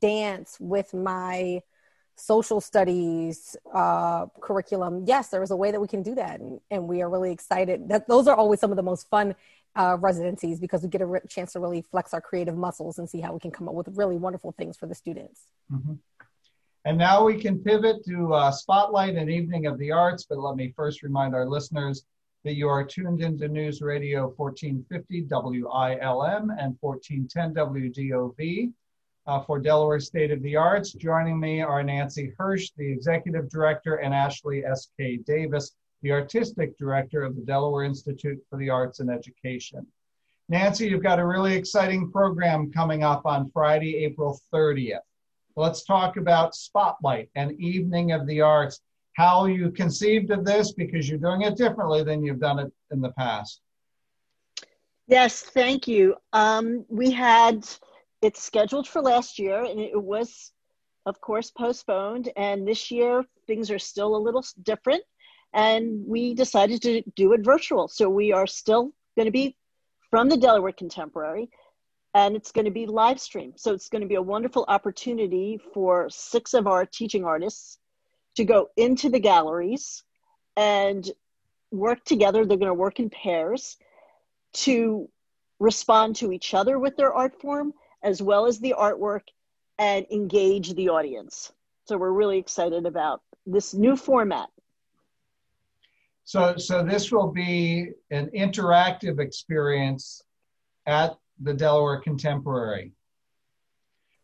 dance 0.00 0.58
with 0.60 0.92
my 0.92 1.62
social 2.16 2.60
studies 2.60 3.56
uh, 3.74 4.26
curriculum, 4.40 5.04
yes, 5.06 5.28
there 5.28 5.42
is 5.42 5.50
a 5.50 5.56
way 5.56 5.70
that 5.70 5.80
we 5.80 5.88
can 5.88 6.02
do 6.02 6.14
that, 6.14 6.40
and, 6.40 6.60
and, 6.70 6.86
we 6.86 7.02
are 7.02 7.08
really 7.08 7.32
excited. 7.32 7.88
That 7.88 8.06
those 8.06 8.28
are 8.28 8.36
always 8.36 8.60
some 8.60 8.70
of 8.70 8.76
the 8.76 8.82
most 8.82 9.08
fun 9.08 9.34
uh, 9.74 9.96
residencies 10.00 10.60
because 10.60 10.82
we 10.82 10.88
get 10.88 11.00
a 11.00 11.06
re- 11.06 11.20
chance 11.28 11.52
to 11.52 11.60
really 11.60 11.82
flex 11.82 12.12
our 12.12 12.20
creative 12.20 12.56
muscles 12.56 12.98
and 12.98 13.08
see 13.08 13.20
how 13.20 13.32
we 13.32 13.40
can 13.40 13.50
come 13.50 13.68
up 13.68 13.74
with 13.74 13.88
really 13.94 14.16
wonderful 14.16 14.52
things 14.52 14.76
for 14.76 14.86
the 14.86 14.94
students. 14.94 15.42
Mm-hmm. 15.72 15.94
And 16.84 16.98
now 16.98 17.24
we 17.24 17.40
can 17.40 17.58
pivot 17.60 18.04
to 18.06 18.34
uh, 18.34 18.50
Spotlight 18.50 19.14
and 19.14 19.30
Evening 19.30 19.66
of 19.66 19.78
the 19.78 19.92
Arts. 19.92 20.26
But 20.28 20.38
let 20.38 20.56
me 20.56 20.72
first 20.76 21.02
remind 21.02 21.34
our 21.34 21.48
listeners 21.48 22.04
that 22.44 22.54
you 22.54 22.68
are 22.68 22.84
tuned 22.84 23.22
into 23.22 23.46
News 23.46 23.80
Radio 23.80 24.32
1450 24.36 25.26
WILM 25.30 26.50
and 26.58 26.76
1410 26.80 27.54
WDOV. 27.54 28.72
Uh, 29.24 29.40
for 29.40 29.60
Delaware 29.60 30.00
State 30.00 30.32
of 30.32 30.42
the 30.42 30.56
Arts. 30.56 30.92
Joining 30.92 31.38
me 31.38 31.62
are 31.62 31.80
Nanci 31.84 32.34
Hersh, 32.36 32.72
the 32.76 32.90
Executive 32.90 33.48
Director, 33.48 33.96
and 33.96 34.12
Ashley 34.12 34.64
S.K. 34.64 35.18
Davis, 35.18 35.76
the 36.02 36.10
Artistic 36.10 36.76
Director 36.76 37.22
of 37.22 37.36
the 37.36 37.42
Delaware 37.42 37.84
Institute 37.84 38.42
for 38.50 38.58
the 38.58 38.68
Arts 38.68 38.98
and 38.98 39.08
Education. 39.08 39.86
Nanci, 40.50 40.90
you've 40.90 41.04
got 41.04 41.20
a 41.20 41.26
really 41.26 41.54
exciting 41.54 42.10
program 42.10 42.72
coming 42.72 43.04
up 43.04 43.24
on 43.24 43.48
Friday, 43.52 44.04
April 44.04 44.40
30th. 44.52 44.98
Let's 45.54 45.84
talk 45.84 46.16
about 46.16 46.56
Spotlight 46.56 47.30
and 47.36 47.52
Evening 47.60 48.10
of 48.10 48.26
the 48.26 48.40
Arts, 48.40 48.80
how 49.12 49.46
you 49.46 49.70
conceived 49.70 50.32
of 50.32 50.44
this 50.44 50.72
because 50.72 51.08
you're 51.08 51.18
doing 51.18 51.42
it 51.42 51.56
differently 51.56 52.02
than 52.02 52.24
you've 52.24 52.40
done 52.40 52.58
it 52.58 52.72
in 52.90 53.00
the 53.00 53.12
past. 53.12 53.60
Yes, 55.06 55.42
thank 55.42 55.86
you. 55.86 56.16
Um, 56.32 56.84
we 56.88 57.10
had 57.12 57.68
it's 58.22 58.42
scheduled 58.42 58.88
for 58.88 59.02
last 59.02 59.38
year 59.38 59.64
and 59.64 59.80
it 59.80 60.00
was 60.00 60.52
of 61.04 61.20
course 61.20 61.50
postponed 61.50 62.30
and 62.36 62.66
this 62.66 62.90
year 62.90 63.24
things 63.46 63.70
are 63.70 63.78
still 63.78 64.14
a 64.16 64.24
little 64.24 64.44
different 64.62 65.02
and 65.52 66.06
we 66.06 66.34
decided 66.34 66.80
to 66.82 67.02
do 67.14 67.32
it 67.32 67.44
virtual. 67.44 67.88
So 67.88 68.08
we 68.08 68.32
are 68.32 68.46
still 68.46 68.92
going 69.16 69.26
to 69.26 69.32
be 69.32 69.56
from 70.10 70.28
the 70.28 70.36
delaware 70.36 70.72
contemporary 70.72 71.50
and 72.14 72.36
it's 72.36 72.52
going 72.52 72.64
to 72.64 72.70
be 72.70 72.86
live 72.86 73.20
stream. 73.20 73.52
So 73.56 73.72
it's 73.72 73.88
going 73.88 74.02
to 74.02 74.08
be 74.08 74.14
a 74.14 74.22
wonderful 74.22 74.64
opportunity 74.68 75.60
for 75.74 76.08
six 76.10 76.54
of 76.54 76.66
our 76.66 76.86
teaching 76.86 77.24
artists 77.24 77.78
to 78.36 78.44
go 78.44 78.68
into 78.76 79.10
the 79.10 79.20
galleries 79.20 80.04
and 80.56 81.10
work 81.70 82.04
together. 82.04 82.44
They're 82.44 82.58
going 82.58 82.68
to 82.68 82.74
work 82.74 82.98
in 82.98 83.10
pairs 83.10 83.76
to 84.54 85.08
respond 85.58 86.16
to 86.16 86.32
each 86.32 86.54
other 86.54 86.78
with 86.78 86.96
their 86.96 87.12
art 87.12 87.40
form 87.40 87.72
as 88.02 88.22
well 88.22 88.46
as 88.46 88.58
the 88.58 88.74
artwork 88.78 89.22
and 89.78 90.06
engage 90.10 90.74
the 90.74 90.88
audience. 90.88 91.52
So 91.86 91.96
we're 91.96 92.12
really 92.12 92.38
excited 92.38 92.86
about 92.86 93.22
this 93.46 93.74
new 93.74 93.96
format. 93.96 94.48
So, 96.24 96.56
so 96.56 96.84
this 96.84 97.10
will 97.10 97.32
be 97.32 97.90
an 98.10 98.30
interactive 98.34 99.18
experience 99.18 100.22
at 100.86 101.16
the 101.40 101.52
Delaware 101.52 101.98
Contemporary. 102.00 102.92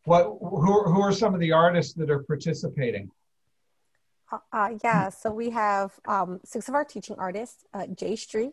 What, 0.05 0.25
who, 0.41 0.85
who 0.85 1.01
are 1.03 1.13
some 1.13 1.35
of 1.35 1.41
the 1.41 1.53
artists 1.53 1.95
that 1.95 2.11
are 2.11 2.23
participating? 2.23 3.11
Uh, 4.53 4.71
yeah, 4.85 5.09
so 5.09 5.31
we 5.31 5.51
have 5.51 5.93
um, 6.07 6.41
six 6.45 6.69
of 6.69 6.75
our 6.75 6.85
teaching 6.85 7.17
artists: 7.19 7.65
uh, 7.73 7.87
Jay 7.87 8.15
Street, 8.15 8.53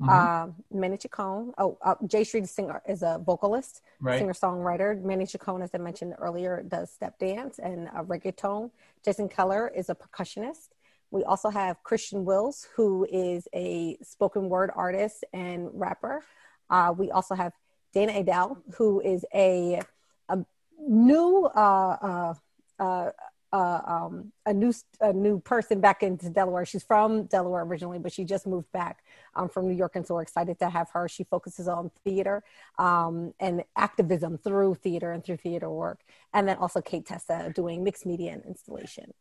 Mm-hmm. 0.00 0.10
Uh, 0.10 0.52
Manny 0.72 0.96
Chacon. 0.96 1.52
Oh, 1.56 1.78
uh, 1.82 1.94
Jay 2.06 2.24
Street 2.24 2.48
singer, 2.48 2.82
is 2.88 3.02
a 3.02 3.20
vocalist, 3.24 3.82
right. 4.00 4.18
singer 4.18 4.32
songwriter. 4.32 5.00
Manny 5.02 5.24
Chacon, 5.24 5.62
as 5.62 5.70
I 5.72 5.78
mentioned 5.78 6.14
earlier, 6.18 6.64
does 6.66 6.90
step 6.90 7.18
dance 7.18 7.60
and 7.60 7.88
uh, 7.88 8.02
reggaeton. 8.02 8.70
Jason 9.04 9.28
Keller 9.28 9.68
is 9.68 9.90
a 9.90 9.94
percussionist. 9.94 10.70
We 11.12 11.22
also 11.22 11.48
have 11.48 11.80
Christian 11.84 12.24
Wills, 12.24 12.66
who 12.74 13.06
is 13.08 13.46
a 13.54 13.96
spoken 14.02 14.48
word 14.48 14.72
artist 14.74 15.24
and 15.32 15.68
rapper. 15.72 16.24
Uh, 16.68 16.92
we 16.96 17.12
also 17.12 17.36
have 17.36 17.52
Dana 17.92 18.18
Adele, 18.18 18.58
who 18.76 19.00
is 19.00 19.24
a, 19.32 19.80
a 20.28 20.44
new 20.80 21.44
uh, 21.54 22.34
uh, 22.80 23.10
uh 23.54 23.80
um, 23.86 24.32
a 24.46 24.52
new 24.52 24.72
a 25.00 25.12
new 25.12 25.38
person 25.38 25.80
back 25.80 26.02
into 26.02 26.28
Delaware. 26.28 26.66
She's 26.66 26.82
from 26.82 27.24
Delaware 27.26 27.62
originally, 27.62 28.00
but 28.00 28.12
she 28.12 28.24
just 28.24 28.46
moved 28.46 28.70
back 28.72 29.04
um, 29.36 29.48
from 29.48 29.68
New 29.68 29.76
York, 29.76 29.94
and 29.94 30.04
so 30.04 30.14
we're 30.14 30.22
excited 30.22 30.58
to 30.58 30.68
have 30.68 30.90
her. 30.90 31.08
She 31.08 31.22
focuses 31.22 31.68
on 31.68 31.92
theater 32.02 32.42
um, 32.78 33.32
and 33.38 33.62
activism 33.76 34.38
through 34.38 34.74
theater 34.74 35.12
and 35.12 35.24
through 35.24 35.36
theater 35.36 35.70
work, 35.70 36.00
and 36.32 36.48
then 36.48 36.56
also 36.56 36.80
Kate 36.80 37.06
Tessa 37.06 37.52
doing 37.54 37.84
mixed 37.84 38.04
media 38.04 38.32
and 38.32 38.44
installation. 38.44 39.14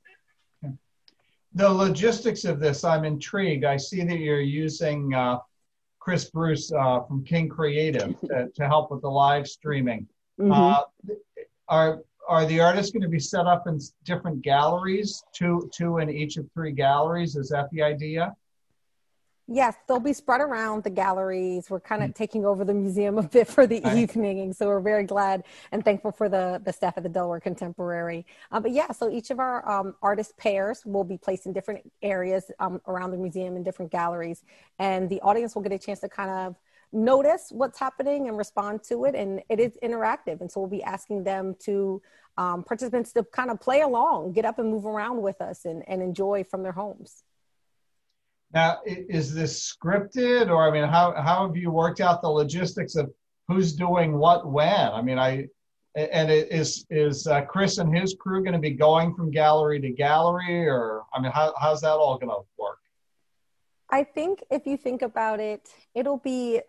The 1.55 1.69
logistics 1.69 2.45
of 2.45 2.59
this, 2.59 2.83
I'm 2.83 3.05
intrigued. 3.05 3.63
I 3.63 3.77
see 3.77 4.03
that 4.03 4.17
you're 4.17 4.41
using 4.41 5.13
uh, 5.13 5.37
Chris 5.99 6.31
Bruce 6.31 6.71
uh, 6.71 7.01
from 7.01 7.23
King 7.23 7.47
Creative 7.47 8.19
to, 8.25 8.49
to, 8.55 8.67
help 8.67 8.89
with 8.89 9.01
the 9.01 9.09
live 9.09 9.47
streaming. 9.47 10.07
Mm-hmm. 10.39 10.51
Uh, 10.51 10.81
are 11.69 12.01
are 12.27 12.45
the 12.45 12.59
artists 12.59 12.91
going 12.91 13.01
to 13.01 13.09
be 13.09 13.19
set 13.19 13.45
up 13.45 13.67
in 13.67 13.79
different 14.03 14.41
galleries, 14.41 15.23
two 15.33 15.69
two 15.73 15.99
in 15.99 16.09
each 16.09 16.37
of 16.37 16.49
three 16.53 16.71
galleries? 16.71 17.35
Is 17.35 17.49
that 17.49 17.69
the 17.71 17.81
idea? 17.81 18.33
Yes, 19.47 19.75
they'll 19.87 19.99
be 19.99 20.13
spread 20.13 20.39
around 20.39 20.85
the 20.85 20.89
galleries. 20.89 21.69
We're 21.69 21.81
kind 21.81 22.01
of 22.01 22.11
mm-hmm. 22.11 22.17
taking 22.17 22.45
over 22.45 22.63
the 22.63 22.73
museum 22.73 23.17
a 23.17 23.23
bit 23.23 23.47
for 23.47 23.67
the 23.67 23.81
right. 23.81 23.97
evening, 23.97 24.53
so 24.53 24.67
we're 24.67 24.79
very 24.79 25.03
glad 25.03 25.43
and 25.73 25.83
thankful 25.83 26.11
for 26.11 26.29
the 26.29 26.61
the 26.63 26.71
staff 26.71 26.93
at 26.95 27.03
the 27.03 27.09
Delaware 27.09 27.41
Contemporary. 27.41 28.25
Uh, 28.51 28.61
but 28.61 28.71
yeah, 28.71 28.91
so 28.91 29.09
each 29.09 29.31
of 29.31 29.39
our 29.39 29.69
um, 29.69 29.95
artist 30.01 30.37
pairs 30.37 30.85
will 30.85 31.03
be 31.03 31.17
placed 31.17 31.45
in 31.45 31.51
different 31.51 31.91
areas 32.01 32.51
um, 32.59 32.81
around 32.87 33.11
the 33.11 33.17
museum 33.17 33.57
in 33.57 33.63
different 33.63 33.91
galleries, 33.91 34.43
and 34.79 35.09
the 35.09 35.19
audience 35.21 35.55
will 35.55 35.61
get 35.61 35.73
a 35.73 35.79
chance 35.79 35.99
to 35.99 36.09
kind 36.09 36.29
of 36.29 36.55
notice 36.93 37.47
what's 37.51 37.79
happening 37.79 38.27
and 38.27 38.37
respond 38.37 38.83
to 38.83 39.05
it. 39.05 39.15
And 39.15 39.41
it 39.49 39.59
is 39.59 39.77
interactive. 39.83 40.41
And 40.41 40.51
so 40.51 40.61
we'll 40.61 40.69
be 40.69 40.83
asking 40.83 41.23
them 41.23 41.55
to 41.65 42.01
um, 42.37 42.63
participants 42.63 43.11
to 43.13 43.23
kind 43.23 43.49
of 43.49 43.59
play 43.59 43.81
along, 43.81 44.33
get 44.33 44.45
up 44.45 44.59
and 44.59 44.69
move 44.69 44.85
around 44.85 45.21
with 45.21 45.41
us 45.41 45.65
and, 45.65 45.83
and 45.87 46.01
enjoy 46.01 46.43
from 46.43 46.63
their 46.63 46.71
homes. 46.71 47.23
Now, 48.53 48.79
is 48.85 49.33
this 49.33 49.75
scripted 49.75 50.49
or, 50.49 50.67
I 50.67 50.71
mean, 50.71 50.87
how, 50.87 51.13
how 51.19 51.47
have 51.47 51.57
you 51.57 51.71
worked 51.71 52.01
out 52.01 52.21
the 52.21 52.29
logistics 52.29 52.95
of 52.95 53.11
who's 53.47 53.73
doing 53.73 54.13
what 54.13 54.49
when? 54.49 54.91
I 54.91 55.01
mean, 55.01 55.17
I, 55.17 55.47
and 55.95 56.31
is 56.31 56.85
is 56.89 57.27
uh, 57.27 57.41
Chris 57.41 57.77
and 57.77 57.95
his 57.95 58.15
crew 58.19 58.41
going 58.41 58.53
to 58.53 58.59
be 58.59 58.71
going 58.71 59.13
from 59.13 59.29
gallery 59.29 59.79
to 59.79 59.91
gallery, 59.91 60.67
or 60.67 61.03
I 61.13 61.21
mean, 61.21 61.31
how, 61.31 61.53
how's 61.59 61.81
that 61.81 61.91
all 61.91 62.17
going 62.17 62.31
to 62.31 62.41
work? 62.57 62.79
I 63.91 64.03
think 64.03 64.43
if 64.49 64.65
you 64.65 64.75
think 64.75 65.03
about 65.03 65.39
it, 65.39 65.69
it'll 65.93 66.17
be 66.17 66.61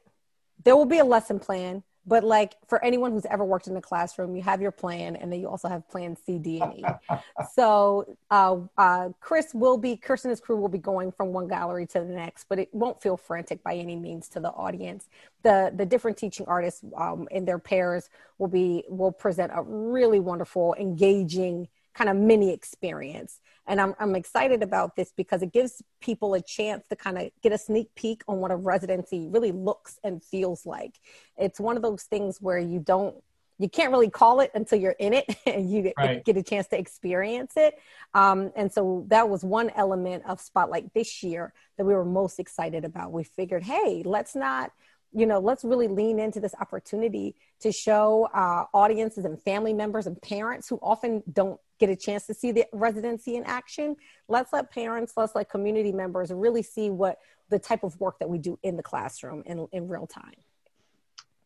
there 0.62 0.76
will 0.76 0.87
be 0.87 0.99
a 0.99 1.04
lesson 1.04 1.38
plan 1.38 1.82
but 2.06 2.23
like 2.23 2.56
for 2.68 2.84
anyone 2.84 3.12
who's 3.12 3.26
ever 3.26 3.44
worked 3.44 3.66
in 3.66 3.75
the 3.75 3.80
classroom 3.80 4.37
you 4.37 4.42
have 4.42 4.61
your 4.61 4.70
plan 4.70 5.16
and 5.16 5.32
then 5.32 5.40
you 5.40 5.49
also 5.49 5.68
have 5.68 5.88
plan 5.88 6.16
c 6.16 6.38
d 6.38 6.61
and 6.61 6.78
e. 6.78 6.84
So 7.54 8.16
uh, 8.30 8.58
uh, 8.76 9.08
chris 9.20 9.54
will 9.54 9.78
be 9.78 9.96
chris 9.96 10.25
and 10.25 10.30
his 10.30 10.40
crew 10.40 10.56
will 10.56 10.68
be 10.68 10.78
going 10.78 11.12
from 11.12 11.32
one 11.32 11.49
gallery 11.49 11.87
to 11.87 12.00
the 12.00 12.06
next 12.06 12.44
but 12.49 12.58
it 12.58 12.68
won't 12.73 13.00
feel 13.00 13.16
frantic 13.16 13.62
by 13.62 13.75
any 13.75 13.96
means 13.96 14.28
to 14.30 14.40
the 14.40 14.50
audience. 14.50 15.08
The 15.42 15.73
the 15.75 15.87
different 15.87 16.16
teaching 16.16 16.46
artists 16.46 16.82
um, 16.96 17.28
in 17.30 17.44
their 17.44 17.58
pairs 17.58 18.11
will 18.38 18.49
be 18.49 18.84
will 18.88 19.12
present 19.12 19.52
a 19.54 19.62
really 19.62 20.20
wonderful 20.20 20.75
engaging 20.78 21.68
kind 21.94 22.10
of 22.10 22.16
mini 22.16 22.52
experience 22.52 23.40
and 23.66 23.80
I'm, 23.80 23.94
I'm 23.98 24.14
excited 24.14 24.62
about 24.62 24.96
this 24.96 25.12
because 25.16 25.42
it 25.42 25.52
gives 25.52 25.82
people 26.00 26.34
a 26.34 26.42
chance 26.42 26.86
to 26.88 26.96
kind 26.96 27.18
of 27.18 27.30
get 27.42 27.52
a 27.52 27.58
sneak 27.58 27.94
peek 27.94 28.22
on 28.28 28.38
what 28.38 28.50
a 28.50 28.56
residency 28.56 29.26
really 29.28 29.52
looks 29.52 29.98
and 30.04 30.22
feels 30.22 30.66
like. 30.66 31.00
It's 31.38 31.58
one 31.58 31.76
of 31.76 31.82
those 31.82 32.02
things 32.02 32.38
where 32.40 32.58
you 32.58 32.80
don't 32.80 33.16
you 33.56 33.68
can't 33.68 33.92
really 33.92 34.10
call 34.10 34.40
it 34.40 34.50
until 34.56 34.80
you're 34.80 34.96
in 34.98 35.12
it 35.12 35.36
and 35.46 35.70
you 35.70 35.92
right. 35.96 36.24
get 36.24 36.36
a 36.36 36.42
chance 36.42 36.66
to 36.66 36.78
experience 36.78 37.52
it. 37.56 37.78
Um, 38.12 38.50
and 38.56 38.72
so 38.72 39.04
that 39.08 39.28
was 39.28 39.44
one 39.44 39.70
element 39.76 40.24
of 40.26 40.40
Spotlight 40.40 40.92
this 40.92 41.22
year 41.22 41.52
that 41.78 41.84
we 41.84 41.94
were 41.94 42.04
most 42.04 42.40
excited 42.40 42.84
about. 42.84 43.12
We 43.12 43.22
figured, 43.22 43.62
hey, 43.62 44.02
let's 44.04 44.34
not 44.34 44.72
you 45.14 45.26
know, 45.26 45.38
let's 45.38 45.64
really 45.64 45.87
lean 45.87 46.18
into 46.18 46.40
this 46.40 46.54
opportunity 46.61 47.37
to 47.61 47.71
show 47.71 48.28
uh, 48.35 48.64
audiences 48.75 49.25
and 49.25 49.40
family 49.42 49.73
members 49.73 50.06
and 50.06 50.21
parents 50.21 50.68
who 50.68 50.78
often 50.83 51.23
don't 51.33 51.61
get 51.78 51.88
a 51.88 51.97
chance 51.97 52.26
to 52.26 52.35
see 52.35 52.50
the 52.50 52.66
residency 52.73 53.37
in 53.37 53.44
action. 53.44 53.97
Let's 54.28 54.52
let 54.52 54.73
parents, 54.73 55.12
let's 55.16 55.35
let 55.35 55.49
community 55.49 55.92
members 55.92 56.33
really 56.33 56.62
see 56.62 56.90
what 56.90 57.18
the 57.49 57.59
type 57.59 57.85
of 57.85 57.99
work 58.00 58.18
that 58.18 58.28
we 58.28 58.38
do 58.38 58.59
in 58.62 58.76
the 58.76 58.83
classroom 58.83 59.44
in, 59.47 59.66
in 59.73 59.87
real 59.88 60.06
time. 60.06 60.35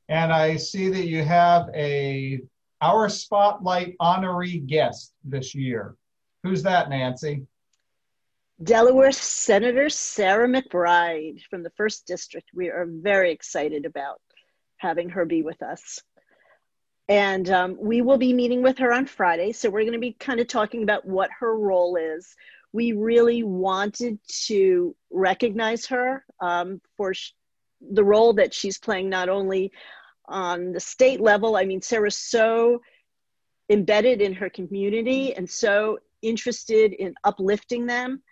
And 0.08 0.32
I 0.32 0.56
see 0.56 0.88
that 0.88 1.06
you 1.06 1.22
have 1.22 1.68
a 1.74 2.40
our 2.80 3.08
spotlight 3.08 3.96
honoree 4.00 4.64
guest 4.66 5.12
this 5.24 5.54
year. 5.54 5.96
Who's 6.42 6.62
that, 6.62 6.88
Nanci? 6.88 7.44
Delaware 8.62 9.12
Senator 9.12 9.88
Sarah 9.88 10.48
McBride 10.48 11.42
from 11.48 11.62
the 11.62 11.70
first 11.70 12.06
district. 12.06 12.50
We 12.52 12.68
are 12.70 12.86
very 12.88 13.30
excited 13.30 13.84
about 13.86 14.20
having 14.78 15.10
her 15.10 15.24
be 15.24 15.42
with 15.42 15.62
us. 15.62 16.00
And 17.08 17.48
um, 17.50 17.76
we 17.80 18.02
will 18.02 18.18
be 18.18 18.32
meeting 18.32 18.62
with 18.62 18.78
her 18.78 18.92
on 18.92 19.06
Friday. 19.06 19.52
So 19.52 19.70
we're 19.70 19.82
going 19.82 19.92
to 19.92 19.98
be 19.98 20.12
kind 20.12 20.40
of 20.40 20.48
talking 20.48 20.82
about 20.82 21.06
what 21.06 21.30
her 21.38 21.56
role 21.56 21.96
is. 21.96 22.34
We 22.72 22.92
really 22.92 23.44
wanted 23.44 24.18
to 24.46 24.94
recognize 25.10 25.86
her 25.86 26.24
um, 26.40 26.80
for 26.96 27.14
sh- 27.14 27.32
the 27.80 28.04
role 28.04 28.32
that 28.34 28.52
she's 28.52 28.76
playing, 28.76 29.08
not 29.08 29.28
only 29.28 29.72
on 30.26 30.72
the 30.72 30.80
state 30.80 31.20
level. 31.20 31.56
I 31.56 31.64
mean, 31.64 31.80
Sarah's 31.80 32.18
so 32.18 32.82
embedded 33.70 34.20
in 34.20 34.34
her 34.34 34.50
community 34.50 35.34
and 35.34 35.48
so 35.48 35.98
interested 36.22 36.92
in 36.92 37.14
uplifting 37.24 37.86
them, 37.86 38.22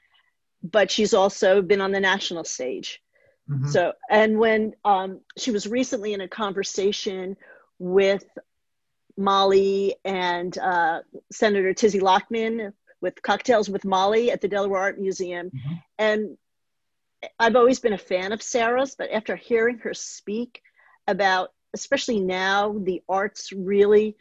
but 0.71 0.91
she's 0.91 1.15
also 1.15 1.63
been 1.63 1.81
on 1.81 1.93
the 1.93 2.01
national 2.01 2.45
stage. 2.45 3.03
Mm-hmm. 3.51 3.69
So, 3.69 3.93
and 4.11 4.39
when 4.39 4.75
um, 4.85 5.21
she 5.37 5.51
was 5.51 5.67
recently 5.67 6.13
in 6.13 6.21
a 6.21 6.29
conversation 6.29 7.37
with 7.79 8.25
Molly 9.17 9.95
and 10.05 10.57
uh, 10.59 11.01
Senator 11.31 11.73
Tizzy 11.73 12.01
Lockman 12.01 12.73
with 13.01 13.23
Cocktails 13.23 13.69
with 13.69 13.85
Molly 13.85 14.31
at 14.31 14.41
the 14.41 14.49
Delaware 14.49 14.81
Art 14.81 15.01
Museum. 15.01 15.51
Mm-hmm. 15.51 15.75
And 15.99 16.39
I've 17.39 17.57
always 17.57 17.81
been 17.81 17.93
a 17.93 17.99
fan 17.99 18.33
of 18.33 18.43
Sarah's, 18.43 18.95
but 18.95 19.11
after 19.11 19.37
hearing 19.37 19.79
her 19.79 19.95
speak 19.95 20.63
about, 21.07 21.53
especially 21.75 22.21
now, 22.21 22.77
the 22.79 23.03
arts 23.09 23.53
really 23.53 24.17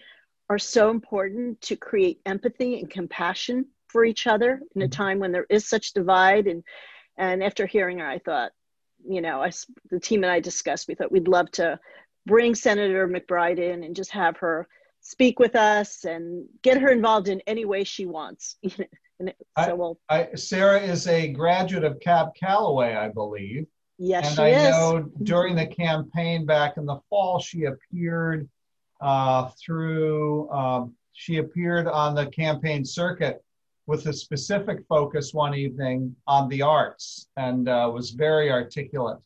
are 0.49 0.59
so 0.59 0.91
important 0.91 1.61
to 1.61 1.75
create 1.75 2.21
empathy 2.25 2.79
and 2.79 2.89
compassion 2.89 3.65
for 3.95 4.03
each 4.03 4.27
other 4.27 4.59
in 4.75 4.81
a 4.81 4.85
mm-hmm. 4.85 4.91
time 4.91 5.19
when 5.19 5.31
there 5.31 5.45
is 5.49 5.69
such 5.69 5.93
divide. 5.93 6.47
And 6.47 6.65
and 7.17 7.41
after 7.41 7.65
hearing 7.65 7.99
her, 7.99 8.05
I 8.05 8.19
thought, 8.19 8.51
you 9.07 9.21
know, 9.21 9.41
I, 9.41 9.51
the 9.89 10.01
team 10.01 10.25
and 10.25 10.31
I 10.31 10.41
discussed, 10.41 10.89
we 10.89 10.95
thought 10.95 11.13
we'd 11.13 11.29
love 11.29 11.49
to 11.51 11.79
bring 12.25 12.55
Senator 12.55 13.07
McBride 13.07 13.57
in 13.57 13.85
and 13.85 13.95
just 13.95 14.11
have 14.11 14.35
her 14.37 14.67
speak 14.99 15.39
with 15.39 15.55
us 15.55 16.03
and 16.03 16.45
get 16.61 16.81
her 16.81 16.91
involved 16.91 17.29
in 17.29 17.39
any 17.47 17.63
way 17.63 17.85
she 17.85 18.05
wants. 18.05 18.57
so 18.67 18.85
I, 19.55 19.71
we'll, 19.71 19.97
I, 20.09 20.27
Sarah 20.35 20.81
is 20.81 21.07
a 21.07 21.29
graduate 21.29 21.85
of 21.85 22.01
Cab 22.01 22.35
Calloway, 22.37 22.95
I 22.95 23.07
believe. 23.07 23.65
Yes, 23.97 24.27
and 24.27 24.35
she 24.35 24.41
I 24.41 24.47
is. 24.49 24.71
know 24.71 25.09
during 25.23 25.55
the 25.55 25.67
campaign 25.67 26.45
back 26.45 26.75
in 26.75 26.85
the 26.85 26.99
fall, 27.09 27.39
she 27.39 27.63
appeared 27.63 28.49
uh, 28.99 29.51
through. 29.65 30.49
Um, 30.49 30.95
she 31.13 31.37
appeared 31.37 31.87
on 31.87 32.13
the 32.13 32.25
campaign 32.25 32.83
circuit 32.83 33.41
with 33.87 34.05
a 34.07 34.13
specific 34.13 34.79
focus 34.87 35.33
one 35.33 35.53
evening 35.53 36.15
on 36.27 36.49
the 36.49 36.61
arts, 36.61 37.27
and 37.37 37.69
uh, 37.69 37.89
was 37.93 38.11
very 38.11 38.51
articulate 38.51 39.19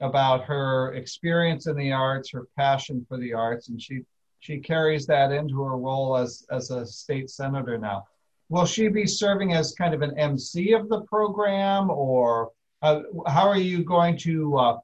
about 0.00 0.44
her 0.44 0.94
experience 0.94 1.66
in 1.66 1.76
the 1.76 1.92
arts, 1.92 2.30
her 2.30 2.46
passion 2.56 3.04
for 3.08 3.18
the 3.18 3.32
arts, 3.32 3.68
and 3.68 3.80
she 3.80 4.00
she 4.40 4.58
carries 4.58 5.06
that 5.06 5.32
into 5.32 5.62
her 5.62 5.76
role 5.76 6.16
as, 6.16 6.46
as 6.50 6.70
a 6.70 6.86
state 6.86 7.28
senator 7.28 7.76
now. 7.76 8.06
Will 8.48 8.64
she 8.64 8.88
be 8.88 9.06
serving 9.06 9.52
as 9.52 9.74
kind 9.74 9.92
of 9.92 10.00
an 10.00 10.18
MC 10.18 10.72
of 10.72 10.88
the 10.88 11.02
program, 11.02 11.90
or 11.90 12.50
uh, 12.80 13.02
how 13.26 13.46
are 13.46 13.58
you 13.58 13.84
going 13.84 14.16
to 14.18 14.56
uh, 14.56 14.78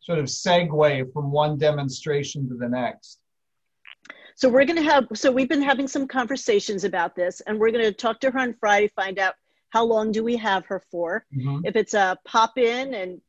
sort 0.00 0.18
of 0.18 0.24
segue 0.24 1.12
from 1.12 1.30
one 1.30 1.58
demonstration 1.58 2.48
to 2.48 2.56
the 2.56 2.68
next? 2.68 3.20
So 4.36 4.48
we're 4.48 4.64
going 4.64 4.82
to 4.82 4.90
have, 4.90 5.06
so 5.14 5.30
we've 5.30 5.48
been 5.48 5.62
having 5.62 5.86
some 5.86 6.08
conversations 6.08 6.84
about 6.84 7.14
this, 7.14 7.40
and 7.40 7.58
we're 7.58 7.70
going 7.70 7.84
to 7.84 7.92
talk 7.92 8.20
to 8.20 8.30
her 8.30 8.38
on 8.38 8.54
Friday, 8.54 8.88
find 8.88 9.18
out 9.18 9.34
how 9.70 9.84
long 9.84 10.12
do 10.12 10.24
we 10.24 10.36
have 10.36 10.66
her 10.66 10.82
for. 10.90 11.24
Mm-hmm. 11.34 11.60
If 11.64 11.76
it's 11.76 11.94
a 11.94 12.18
pop 12.24 12.58
in 12.58 12.94
and 12.94 13.20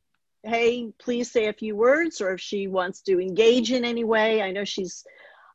hey, 0.46 0.92
please 0.98 1.30
say 1.30 1.48
a 1.48 1.52
few 1.52 1.76
words, 1.76 2.20
or 2.20 2.34
if 2.34 2.40
she 2.40 2.68
wants 2.68 3.02
to 3.02 3.20
engage 3.20 3.72
in 3.72 3.84
any 3.84 4.04
way. 4.04 4.42
I 4.42 4.52
know 4.52 4.64
she's 4.64 5.04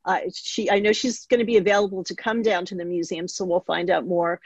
uh, 0.04 0.20
she, 0.34 0.70
I 0.70 0.80
know 0.80 0.92
she's 0.92 1.26
going 1.28 1.40
to 1.40 1.46
be 1.46 1.58
available 1.58 2.04
to 2.06 2.16
come 2.16 2.42
down 2.42 2.66
to 2.66 2.76
the 2.76 2.86
museum, 2.86 3.28
so 3.28 3.46
we'll 3.46 3.62
find 3.62 3.90
out 3.90 4.06
more. 4.06 4.42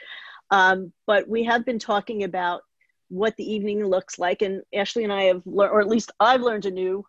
Um, 0.50 0.92
but 1.06 1.28
we 1.28 1.44
have 1.44 1.64
been 1.64 1.78
talking 1.78 2.24
about 2.24 2.62
what 3.08 3.36
the 3.36 3.50
evening 3.50 3.84
looks 3.84 4.18
like, 4.18 4.42
and 4.42 4.62
Ashley 4.74 5.04
and 5.04 5.12
I 5.12 5.24
have 5.24 5.42
learned, 5.46 5.72
or 5.72 5.80
at 5.80 5.88
least 5.88 6.12
I've 6.20 6.42
learned 6.42 6.66
a 6.66 6.70
new 6.70 7.04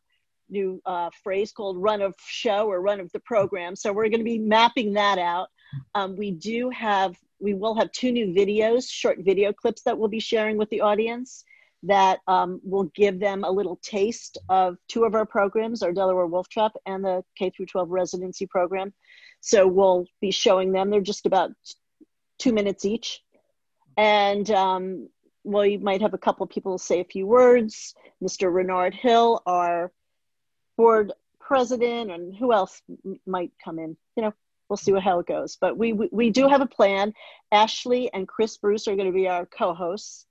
new 0.50 0.82
uh, 0.86 1.10
phrase 1.24 1.52
called 1.52 1.82
"run 1.82 2.02
of 2.02 2.16
show" 2.26 2.68
or 2.68 2.82
"run 2.82 3.00
of 3.00 3.12
the 3.12 3.20
program." 3.20 3.76
So 3.76 3.94
we're 3.94 4.10
going 4.10 4.20
to 4.20 4.26
be 4.26 4.40
mapping 4.40 4.94
that 4.94 5.18
out. 5.18 5.48
Um, 5.96 6.16
we 6.16 6.32
do 6.32 6.70
have, 6.70 7.16
we 7.40 7.54
will 7.54 7.76
have 7.76 7.92
two 7.92 8.12
new 8.12 8.28
videos, 8.28 8.90
short 8.90 9.20
video 9.20 9.52
clips 9.52 9.84
that 9.84 9.98
we'll 9.98 10.10
be 10.10 10.20
sharing 10.20 10.58
with 10.58 10.70
the 10.70 10.82
audience 10.82 11.44
that 11.84 12.20
um, 12.28 12.60
will 12.64 12.86
give 12.96 13.20
them 13.20 13.44
a 13.44 13.52
little 13.52 13.80
taste 13.84 14.38
of 14.50 14.78
two 14.88 15.04
of 15.04 15.14
our 15.16 15.26
programs, 15.26 15.84
our 15.84 15.94
Delaware 15.94 16.26
Wolf 16.26 16.50
Trap 16.50 16.74
and 16.86 17.04
the 17.04 17.24
K 17.38 17.50
through 17.50 17.68
12 17.68 17.90
residency 17.90 18.48
program. 18.48 18.94
So 19.42 19.68
we'll 19.68 20.06
be 20.20 20.32
showing 20.32 20.72
them. 20.72 20.90
They're 20.90 21.02
just 21.02 21.26
about 21.26 21.52
two 22.40 22.54
minutes 22.54 22.86
each. 22.86 23.22
And 23.96 24.50
um, 24.52 25.10
well, 25.44 25.66
you 25.66 25.80
might 25.80 26.02
have 26.02 26.14
a 26.14 26.20
couple 26.20 26.46
people 26.48 26.78
say 26.78 27.00
a 27.00 27.06
few 27.06 27.26
words. 27.26 27.94
Mr. 28.24 28.54
Renard 28.54 28.94
Hill, 28.94 29.42
our 29.46 29.92
board 30.78 31.12
president, 31.40 32.12
and 32.12 32.36
who 32.36 32.54
else 32.54 32.82
might 33.26 33.52
come 33.64 33.80
in. 33.80 33.98
You 34.16 34.24
know, 34.24 34.34
we'll 34.70 34.78
see 34.78 34.94
how 35.00 35.20
it 35.20 35.26
goes. 35.26 35.58
But 35.60 35.78
we, 35.78 35.94
we, 35.94 36.10
we 36.12 36.30
do 36.30 36.48
have 36.48 36.62
a 36.62 36.68
plan. 36.68 37.14
Ashley 37.52 38.12
and 38.14 38.28
Chris 38.28 38.58
Bruce 38.58 38.88
are 38.88 38.96
going 38.96 39.08
to 39.08 39.14
be 39.14 39.28
our 39.28 39.46
co-hosts 39.46 40.28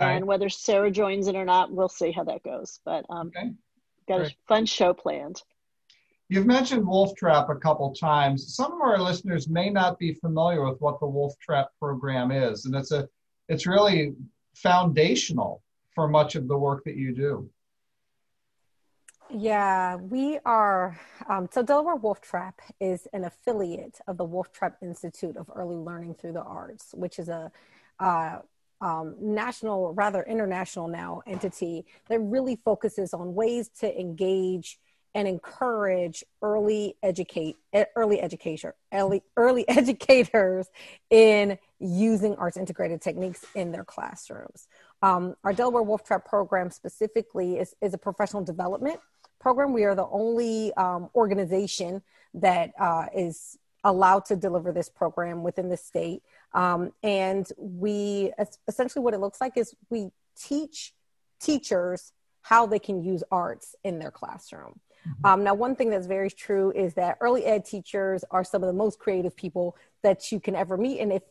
Okay. 0.00 0.16
And 0.16 0.26
whether 0.26 0.48
Sarah 0.48 0.90
joins 0.90 1.28
it 1.28 1.36
or 1.36 1.44
not, 1.44 1.72
we'll 1.72 1.88
see 1.88 2.12
how 2.12 2.24
that 2.24 2.42
goes. 2.42 2.80
But 2.84 3.04
um, 3.10 3.28
okay. 3.28 3.50
got 4.08 4.18
Great. 4.18 4.32
a 4.32 4.36
fun 4.46 4.66
show 4.66 4.92
planned. 4.92 5.42
You've 6.28 6.46
mentioned 6.46 6.86
Wolf 6.86 7.16
Trap 7.16 7.48
a 7.48 7.56
couple 7.56 7.94
times. 7.94 8.54
Some 8.54 8.72
of 8.72 8.80
our 8.80 8.98
listeners 8.98 9.48
may 9.48 9.70
not 9.70 9.98
be 9.98 10.12
familiar 10.12 10.64
with 10.64 10.80
what 10.80 11.00
the 11.00 11.06
Wolf 11.06 11.34
Trap 11.40 11.70
program 11.78 12.30
is, 12.30 12.66
and 12.66 12.74
it's 12.74 12.92
a 12.92 13.08
it's 13.48 13.66
really 13.66 14.14
foundational 14.54 15.62
for 15.94 16.06
much 16.06 16.34
of 16.34 16.46
the 16.46 16.58
work 16.58 16.84
that 16.84 16.96
you 16.96 17.14
do. 17.14 17.48
Yeah, 19.30 19.96
we 19.96 20.38
are. 20.46 20.98
Um, 21.28 21.48
so, 21.52 21.62
Delaware 21.62 21.96
Wolf 21.96 22.22
Trap 22.22 22.60
is 22.80 23.06
an 23.12 23.24
affiliate 23.24 24.00
of 24.06 24.16
the 24.16 24.24
Wolf 24.24 24.52
Trap 24.52 24.78
Institute 24.80 25.36
of 25.36 25.50
Early 25.54 25.76
Learning 25.76 26.14
Through 26.14 26.32
the 26.32 26.42
Arts, 26.42 26.94
which 26.94 27.18
is 27.18 27.28
a 27.28 27.52
uh, 28.00 28.38
um, 28.80 29.16
national, 29.20 29.92
rather 29.92 30.22
international 30.22 30.88
now 30.88 31.20
entity 31.26 31.84
that 32.08 32.20
really 32.20 32.56
focuses 32.56 33.12
on 33.12 33.34
ways 33.34 33.68
to 33.80 34.00
engage 34.00 34.78
and 35.14 35.26
encourage 35.26 36.22
early 36.42 36.96
educate 37.02 37.56
early 37.96 38.20
education 38.20 38.72
early, 38.92 39.22
early 39.36 39.68
educators 39.68 40.68
in 41.10 41.58
using 41.80 42.34
arts 42.36 42.56
integrated 42.56 43.00
techniques 43.00 43.44
in 43.54 43.72
their 43.72 43.84
classrooms. 43.84 44.68
Um, 45.02 45.34
our 45.44 45.52
Delaware 45.52 45.82
Wolf 45.82 46.04
Trap 46.04 46.24
program 46.24 46.70
specifically 46.70 47.58
is, 47.58 47.74
is 47.80 47.94
a 47.94 47.98
professional 47.98 48.42
development 48.42 49.00
program. 49.40 49.72
We 49.72 49.84
are 49.84 49.94
the 49.94 50.06
only 50.06 50.72
um, 50.74 51.10
organization 51.14 52.02
that 52.34 52.72
uh, 52.78 53.06
is 53.14 53.58
allowed 53.84 54.24
to 54.26 54.36
deliver 54.36 54.72
this 54.72 54.88
program 54.88 55.42
within 55.42 55.68
the 55.68 55.76
state. 55.76 56.22
Um, 56.52 56.92
and 57.02 57.50
we 57.56 58.32
essentially 58.66 59.02
what 59.02 59.14
it 59.14 59.20
looks 59.20 59.40
like 59.40 59.56
is 59.56 59.74
we 59.90 60.10
teach 60.36 60.92
teachers 61.40 62.12
how 62.42 62.66
they 62.66 62.78
can 62.78 63.02
use 63.02 63.22
arts 63.30 63.76
in 63.84 63.98
their 63.98 64.10
classroom. 64.10 64.80
Mm-hmm. 65.06 65.26
Um, 65.26 65.44
now, 65.44 65.54
one 65.54 65.76
thing 65.76 65.90
that's 65.90 66.06
very 66.06 66.30
true 66.30 66.72
is 66.72 66.94
that 66.94 67.18
early 67.20 67.44
ed 67.44 67.64
teachers 67.64 68.24
are 68.30 68.44
some 68.44 68.62
of 68.62 68.66
the 68.66 68.72
most 68.72 68.98
creative 68.98 69.36
people 69.36 69.76
that 70.02 70.32
you 70.32 70.40
can 70.40 70.56
ever 70.56 70.76
meet. 70.76 71.00
And 71.00 71.12
if 71.12 71.22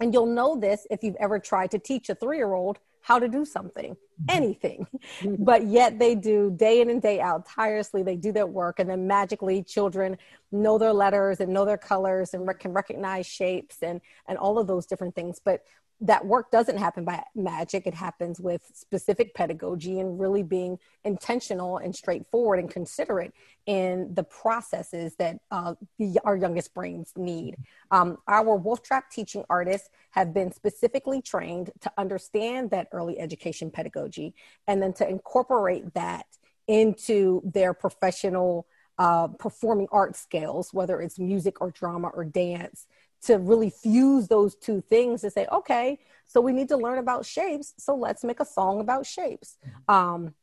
and 0.00 0.12
you'll 0.12 0.26
know 0.26 0.56
this 0.56 0.86
if 0.90 1.04
you've 1.04 1.16
ever 1.16 1.38
tried 1.38 1.70
to 1.70 1.78
teach 1.78 2.08
a 2.08 2.14
three 2.14 2.36
year 2.36 2.52
old 2.52 2.78
how 3.04 3.18
to 3.18 3.28
do 3.28 3.44
something, 3.44 3.92
mm-hmm. 3.92 4.24
anything. 4.30 4.86
Mm-hmm. 5.20 5.44
but 5.44 5.66
yet 5.66 5.98
they 5.98 6.14
do 6.14 6.50
day 6.56 6.80
in 6.80 6.88
and 6.88 7.02
day 7.02 7.20
out 7.20 7.46
tirelessly. 7.46 8.02
They 8.02 8.16
do 8.16 8.32
their 8.32 8.46
work, 8.46 8.80
and 8.80 8.88
then 8.88 9.06
magically, 9.06 9.62
children 9.62 10.16
know 10.50 10.78
their 10.78 10.94
letters 10.94 11.40
and 11.40 11.52
know 11.52 11.66
their 11.66 11.76
colors 11.76 12.32
and 12.32 12.48
can 12.58 12.72
recognize 12.72 13.26
shapes 13.26 13.82
and 13.82 14.00
and 14.26 14.38
all 14.38 14.58
of 14.58 14.66
those 14.66 14.86
different 14.86 15.14
things. 15.14 15.38
But 15.44 15.64
that 16.00 16.26
work 16.26 16.50
doesn't 16.50 16.76
happen 16.76 17.04
by 17.04 17.22
magic. 17.34 17.86
It 17.86 17.94
happens 17.94 18.40
with 18.40 18.62
specific 18.74 19.34
pedagogy 19.34 20.00
and 20.00 20.18
really 20.20 20.42
being 20.42 20.78
intentional 21.04 21.78
and 21.78 21.94
straightforward 21.94 22.58
and 22.58 22.70
considerate 22.70 23.32
in 23.66 24.12
the 24.14 24.24
processes 24.24 25.14
that 25.16 25.38
uh, 25.50 25.74
the, 25.98 26.18
our 26.24 26.36
youngest 26.36 26.74
brains 26.74 27.12
need. 27.16 27.56
Um, 27.90 28.18
our 28.26 28.56
Wolf 28.56 28.82
Trap 28.82 29.10
teaching 29.10 29.44
artists 29.48 29.88
have 30.10 30.34
been 30.34 30.52
specifically 30.52 31.22
trained 31.22 31.70
to 31.80 31.92
understand 31.96 32.70
that 32.70 32.88
early 32.92 33.18
education 33.18 33.70
pedagogy 33.70 34.34
and 34.66 34.82
then 34.82 34.92
to 34.94 35.08
incorporate 35.08 35.94
that 35.94 36.26
into 36.66 37.40
their 37.44 37.72
professional 37.72 38.66
uh, 38.98 39.28
performing 39.28 39.88
art 39.90 40.16
skills, 40.16 40.72
whether 40.72 41.00
it's 41.00 41.18
music 41.18 41.60
or 41.60 41.70
drama 41.70 42.08
or 42.08 42.24
dance 42.24 42.86
to 43.24 43.38
really 43.38 43.70
fuse 43.70 44.28
those 44.28 44.54
two 44.54 44.80
things 44.80 45.22
to 45.22 45.30
say, 45.30 45.46
okay, 45.50 45.98
so 46.26 46.40
we 46.40 46.52
need 46.52 46.68
to 46.68 46.76
learn 46.76 46.98
about 46.98 47.26
shapes. 47.26 47.74
So 47.78 47.94
let's 47.94 48.24
make 48.24 48.40
a 48.40 48.44
song 48.44 48.80
about 48.80 49.06
shapes. 49.06 49.56
Um, 49.88 50.34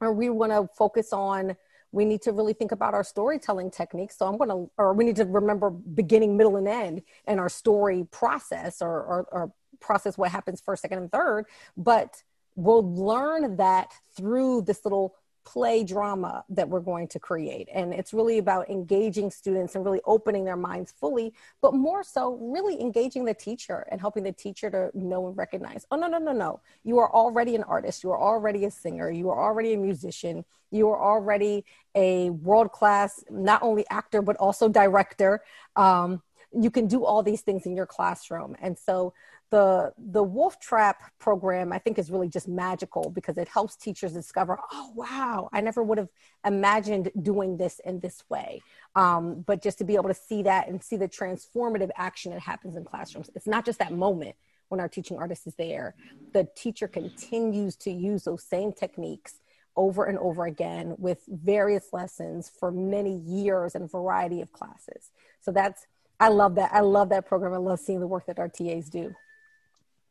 or 0.00 0.12
we 0.12 0.30
want 0.30 0.52
to 0.52 0.68
focus 0.76 1.12
on 1.12 1.56
we 1.90 2.04
need 2.04 2.22
to 2.22 2.32
really 2.32 2.52
think 2.52 2.72
about 2.72 2.94
our 2.94 3.04
storytelling 3.04 3.70
techniques. 3.70 4.18
So 4.18 4.26
I'm 4.26 4.36
going 4.36 4.50
to, 4.50 4.70
or 4.76 4.92
we 4.92 5.04
need 5.04 5.16
to 5.16 5.24
remember 5.24 5.70
beginning, 5.70 6.36
middle, 6.36 6.56
and 6.56 6.68
end 6.68 7.02
in 7.26 7.38
our 7.38 7.48
story 7.48 8.06
process 8.10 8.82
or, 8.82 9.02
or, 9.02 9.28
or 9.32 9.52
process 9.80 10.18
what 10.18 10.30
happens 10.30 10.60
first, 10.60 10.82
second, 10.82 10.98
and 10.98 11.10
third. 11.10 11.46
But 11.76 12.22
we'll 12.56 12.94
learn 12.94 13.56
that 13.56 13.92
through 14.16 14.62
this 14.62 14.84
little 14.84 15.14
play 15.44 15.84
drama 15.84 16.44
that 16.48 16.68
we're 16.68 16.80
going 16.80 17.08
to 17.08 17.18
create. 17.18 17.68
And 17.72 17.92
it's 17.94 18.12
really 18.12 18.38
about 18.38 18.68
engaging 18.68 19.30
students 19.30 19.74
and 19.74 19.84
really 19.84 20.00
opening 20.04 20.44
their 20.44 20.56
minds 20.56 20.92
fully, 20.92 21.32
but 21.60 21.74
more 21.74 22.02
so, 22.02 22.34
really 22.40 22.80
engaging 22.80 23.24
the 23.24 23.34
teacher 23.34 23.86
and 23.90 24.00
helping 24.00 24.24
the 24.24 24.32
teacher 24.32 24.70
to 24.70 24.90
know 24.94 25.26
and 25.26 25.36
recognize 25.36 25.86
oh, 25.90 25.96
no, 25.96 26.06
no, 26.06 26.18
no, 26.18 26.32
no. 26.32 26.60
You 26.84 26.98
are 26.98 27.12
already 27.12 27.54
an 27.54 27.62
artist. 27.64 28.02
You 28.02 28.10
are 28.10 28.20
already 28.20 28.64
a 28.64 28.70
singer. 28.70 29.10
You 29.10 29.30
are 29.30 29.42
already 29.42 29.72
a 29.72 29.78
musician. 29.78 30.44
You 30.70 30.90
are 30.90 31.02
already 31.02 31.64
a 31.94 32.30
world 32.30 32.72
class, 32.72 33.24
not 33.30 33.62
only 33.62 33.86
actor, 33.90 34.22
but 34.22 34.36
also 34.36 34.68
director. 34.68 35.42
Um, 35.76 36.22
you 36.52 36.70
can 36.70 36.86
do 36.86 37.04
all 37.04 37.22
these 37.22 37.42
things 37.42 37.66
in 37.66 37.76
your 37.76 37.86
classroom. 37.86 38.56
And 38.60 38.78
so 38.78 39.14
the 39.50 39.92
the 39.96 40.22
wolf 40.22 40.60
trap 40.60 41.10
program 41.18 41.72
i 41.72 41.78
think 41.78 41.98
is 41.98 42.10
really 42.10 42.28
just 42.28 42.48
magical 42.48 43.10
because 43.10 43.38
it 43.38 43.48
helps 43.48 43.76
teachers 43.76 44.12
discover 44.12 44.58
oh 44.72 44.92
wow 44.94 45.48
i 45.52 45.60
never 45.60 45.82
would 45.82 45.96
have 45.96 46.08
imagined 46.44 47.10
doing 47.22 47.56
this 47.56 47.80
in 47.84 48.00
this 48.00 48.22
way. 48.28 48.62
Um, 48.94 49.44
but 49.46 49.62
just 49.62 49.78
to 49.78 49.84
be 49.84 49.94
able 49.94 50.08
to 50.08 50.14
see 50.14 50.42
that 50.42 50.68
and 50.68 50.82
see 50.82 50.96
the 50.96 51.08
transformative 51.08 51.90
action 51.96 52.32
that 52.32 52.40
happens 52.40 52.76
in 52.76 52.84
classrooms 52.84 53.30
it's 53.34 53.46
not 53.46 53.64
just 53.64 53.78
that 53.78 53.92
moment 53.92 54.34
when 54.68 54.80
our 54.80 54.88
teaching 54.88 55.18
artist 55.18 55.46
is 55.46 55.54
there. 55.54 55.94
The 56.32 56.46
teacher 56.54 56.88
continues 56.88 57.76
to 57.76 57.90
use 57.90 58.24
those 58.24 58.42
same 58.42 58.72
techniques 58.72 59.40
over 59.76 60.04
and 60.04 60.18
over 60.18 60.44
again 60.44 60.94
with 60.98 61.20
various 61.28 61.88
lessons 61.92 62.50
for 62.58 62.70
many 62.70 63.18
years 63.18 63.74
and 63.74 63.84
a 63.84 63.88
variety 63.88 64.40
of 64.40 64.52
classes. 64.52 65.10
So 65.40 65.52
that's 65.52 65.86
i 66.20 66.28
love 66.28 66.56
that 66.56 66.70
i 66.72 66.80
love 66.80 67.10
that 67.10 67.26
program. 67.26 67.54
I 67.54 67.58
love 67.58 67.78
seeing 67.78 68.00
the 68.00 68.06
work 68.06 68.26
that 68.26 68.38
our 68.38 68.48
tas 68.48 68.88
do 68.88 69.14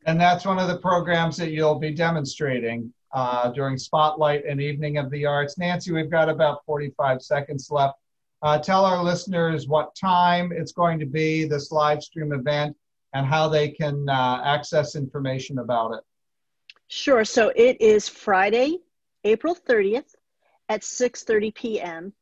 and 0.07 0.19
that's 0.19 0.45
one 0.45 0.57
of 0.57 0.69
the 0.69 0.77
programs 0.77 1.35
that 1.37 1.51
you'll 1.51 1.79
be 1.79 1.91
demonstrating 1.91 2.91
uh, 3.13 3.51
during 3.51 3.77
Spotlight 3.77 4.45
and 4.45 4.61
Evening 4.61 4.97
of 4.97 5.11
the 5.11 5.25
Arts. 5.25 5.55
Nanci, 5.55 5.93
we've 5.93 6.09
got 6.09 6.29
about 6.29 6.65
45 6.65 7.21
seconds 7.21 7.69
left. 7.69 7.95
Uh, 8.41 8.57
tell 8.57 8.85
our 8.85 9.03
listeners 9.03 9.67
what 9.67 9.93
time 9.95 10.53
it's 10.53 10.71
going 10.71 10.97
to 10.99 11.05
be, 11.05 11.43
this 11.43 11.73
live 11.73 12.01
stream 12.01 12.31
event, 12.31 12.75
and 13.13 13.25
how 13.25 13.49
they 13.49 13.69
can 13.69 14.07
uh, 14.07 14.41
access 14.45 14.95
information 14.95 15.59
about 15.59 15.93
it. 15.93 16.01
Sure. 16.87 17.25
So 17.25 17.51
it 17.55 17.81
is 17.81 18.07
Friday, 18.07 18.77
April 19.25 19.55
30th 19.55 20.15
at 20.69 20.81
6:30 20.81 21.53
p.m. 21.53 22.13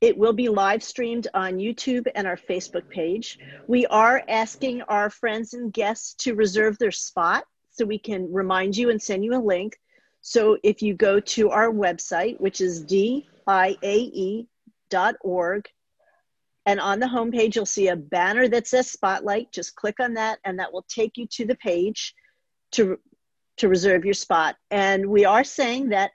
It 0.00 0.16
will 0.16 0.32
be 0.32 0.48
live 0.48 0.82
streamed 0.82 1.26
on 1.34 1.54
YouTube 1.54 2.06
and 2.14 2.26
our 2.26 2.36
Facebook 2.36 2.88
page. 2.88 3.38
We 3.66 3.84
are 3.86 4.22
asking 4.28 4.82
our 4.82 5.10
friends 5.10 5.54
and 5.54 5.72
guests 5.72 6.14
to 6.24 6.34
reserve 6.34 6.78
their 6.78 6.92
spot 6.92 7.44
so 7.70 7.84
we 7.84 7.98
can 7.98 8.32
remind 8.32 8.76
you 8.76 8.90
and 8.90 9.02
send 9.02 9.24
you 9.24 9.34
a 9.34 9.42
link. 9.42 9.76
So 10.20 10.56
if 10.62 10.82
you 10.82 10.94
go 10.94 11.18
to 11.20 11.50
our 11.50 11.70
website, 11.70 12.40
which 12.40 12.60
is 12.60 12.84
diae.org, 12.84 14.46
and 16.66 16.80
on 16.80 17.00
the 17.00 17.06
homepage, 17.06 17.54
you'll 17.54 17.64
see 17.66 17.88
a 17.88 17.96
banner 17.96 18.46
that 18.48 18.66
says 18.66 18.90
Spotlight. 18.90 19.50
Just 19.52 19.74
click 19.74 20.00
on 20.00 20.14
that, 20.14 20.38
and 20.44 20.58
that 20.58 20.70
will 20.72 20.84
take 20.86 21.16
you 21.16 21.26
to 21.28 21.46
the 21.46 21.54
page 21.54 22.14
to, 22.72 22.98
to 23.56 23.68
reserve 23.68 24.04
your 24.04 24.12
spot. 24.12 24.54
And 24.70 25.06
we 25.06 25.24
are 25.24 25.44
saying 25.44 25.88
that 25.88 26.10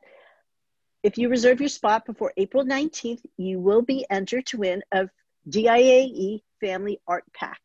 if 1.03 1.17
you 1.17 1.29
reserve 1.29 1.59
your 1.59 1.69
spot 1.69 2.05
before 2.05 2.33
April 2.37 2.63
19th, 2.63 3.21
you 3.37 3.59
will 3.59 3.81
be 3.81 4.05
entered 4.09 4.45
to 4.47 4.57
win 4.57 4.81
a 4.91 5.09
DIAE 5.49 6.41
Family 6.61 6.99
Art 7.07 7.25
Pack. 7.33 7.59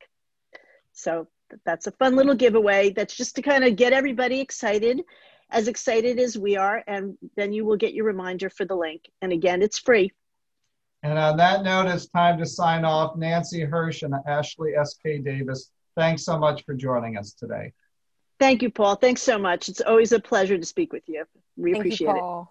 So 0.92 1.28
that's 1.64 1.86
a 1.86 1.92
fun 1.92 2.16
little 2.16 2.34
giveaway. 2.34 2.90
That's 2.90 3.16
just 3.16 3.36
to 3.36 3.42
kind 3.42 3.64
of 3.64 3.76
get 3.76 3.92
everybody 3.92 4.40
excited, 4.40 5.02
as 5.50 5.68
excited 5.68 6.18
as 6.18 6.36
we 6.36 6.56
are, 6.56 6.82
and 6.88 7.16
then 7.36 7.52
you 7.52 7.64
will 7.64 7.76
get 7.76 7.94
your 7.94 8.04
reminder 8.04 8.50
for 8.50 8.64
the 8.64 8.74
link. 8.74 9.08
And 9.22 9.32
again, 9.32 9.62
it's 9.62 9.78
free. 9.78 10.12
And 11.04 11.16
on 11.16 11.36
that 11.36 11.62
note, 11.62 11.86
it's 11.86 12.08
time 12.08 12.38
to 12.38 12.46
sign 12.46 12.84
off. 12.84 13.14
Nanci 13.14 13.70
Hersh 13.70 14.02
and 14.02 14.14
Ashley 14.26 14.74
S.K. 14.74 15.18
Davis, 15.18 15.70
thanks 15.96 16.24
so 16.24 16.36
much 16.38 16.64
for 16.64 16.74
joining 16.74 17.16
us 17.16 17.34
today. 17.34 17.72
Thank 18.40 18.62
you, 18.62 18.70
Paul. 18.70 18.96
Thanks 18.96 19.22
so 19.22 19.38
much. 19.38 19.68
It's 19.68 19.80
always 19.80 20.10
a 20.10 20.18
pleasure 20.18 20.58
to 20.58 20.66
speak 20.66 20.92
with 20.92 21.04
you. 21.06 21.24
We 21.56 21.72
Thank 21.72 21.84
appreciate 21.84 22.08
you, 22.08 22.40
it. 22.40 22.46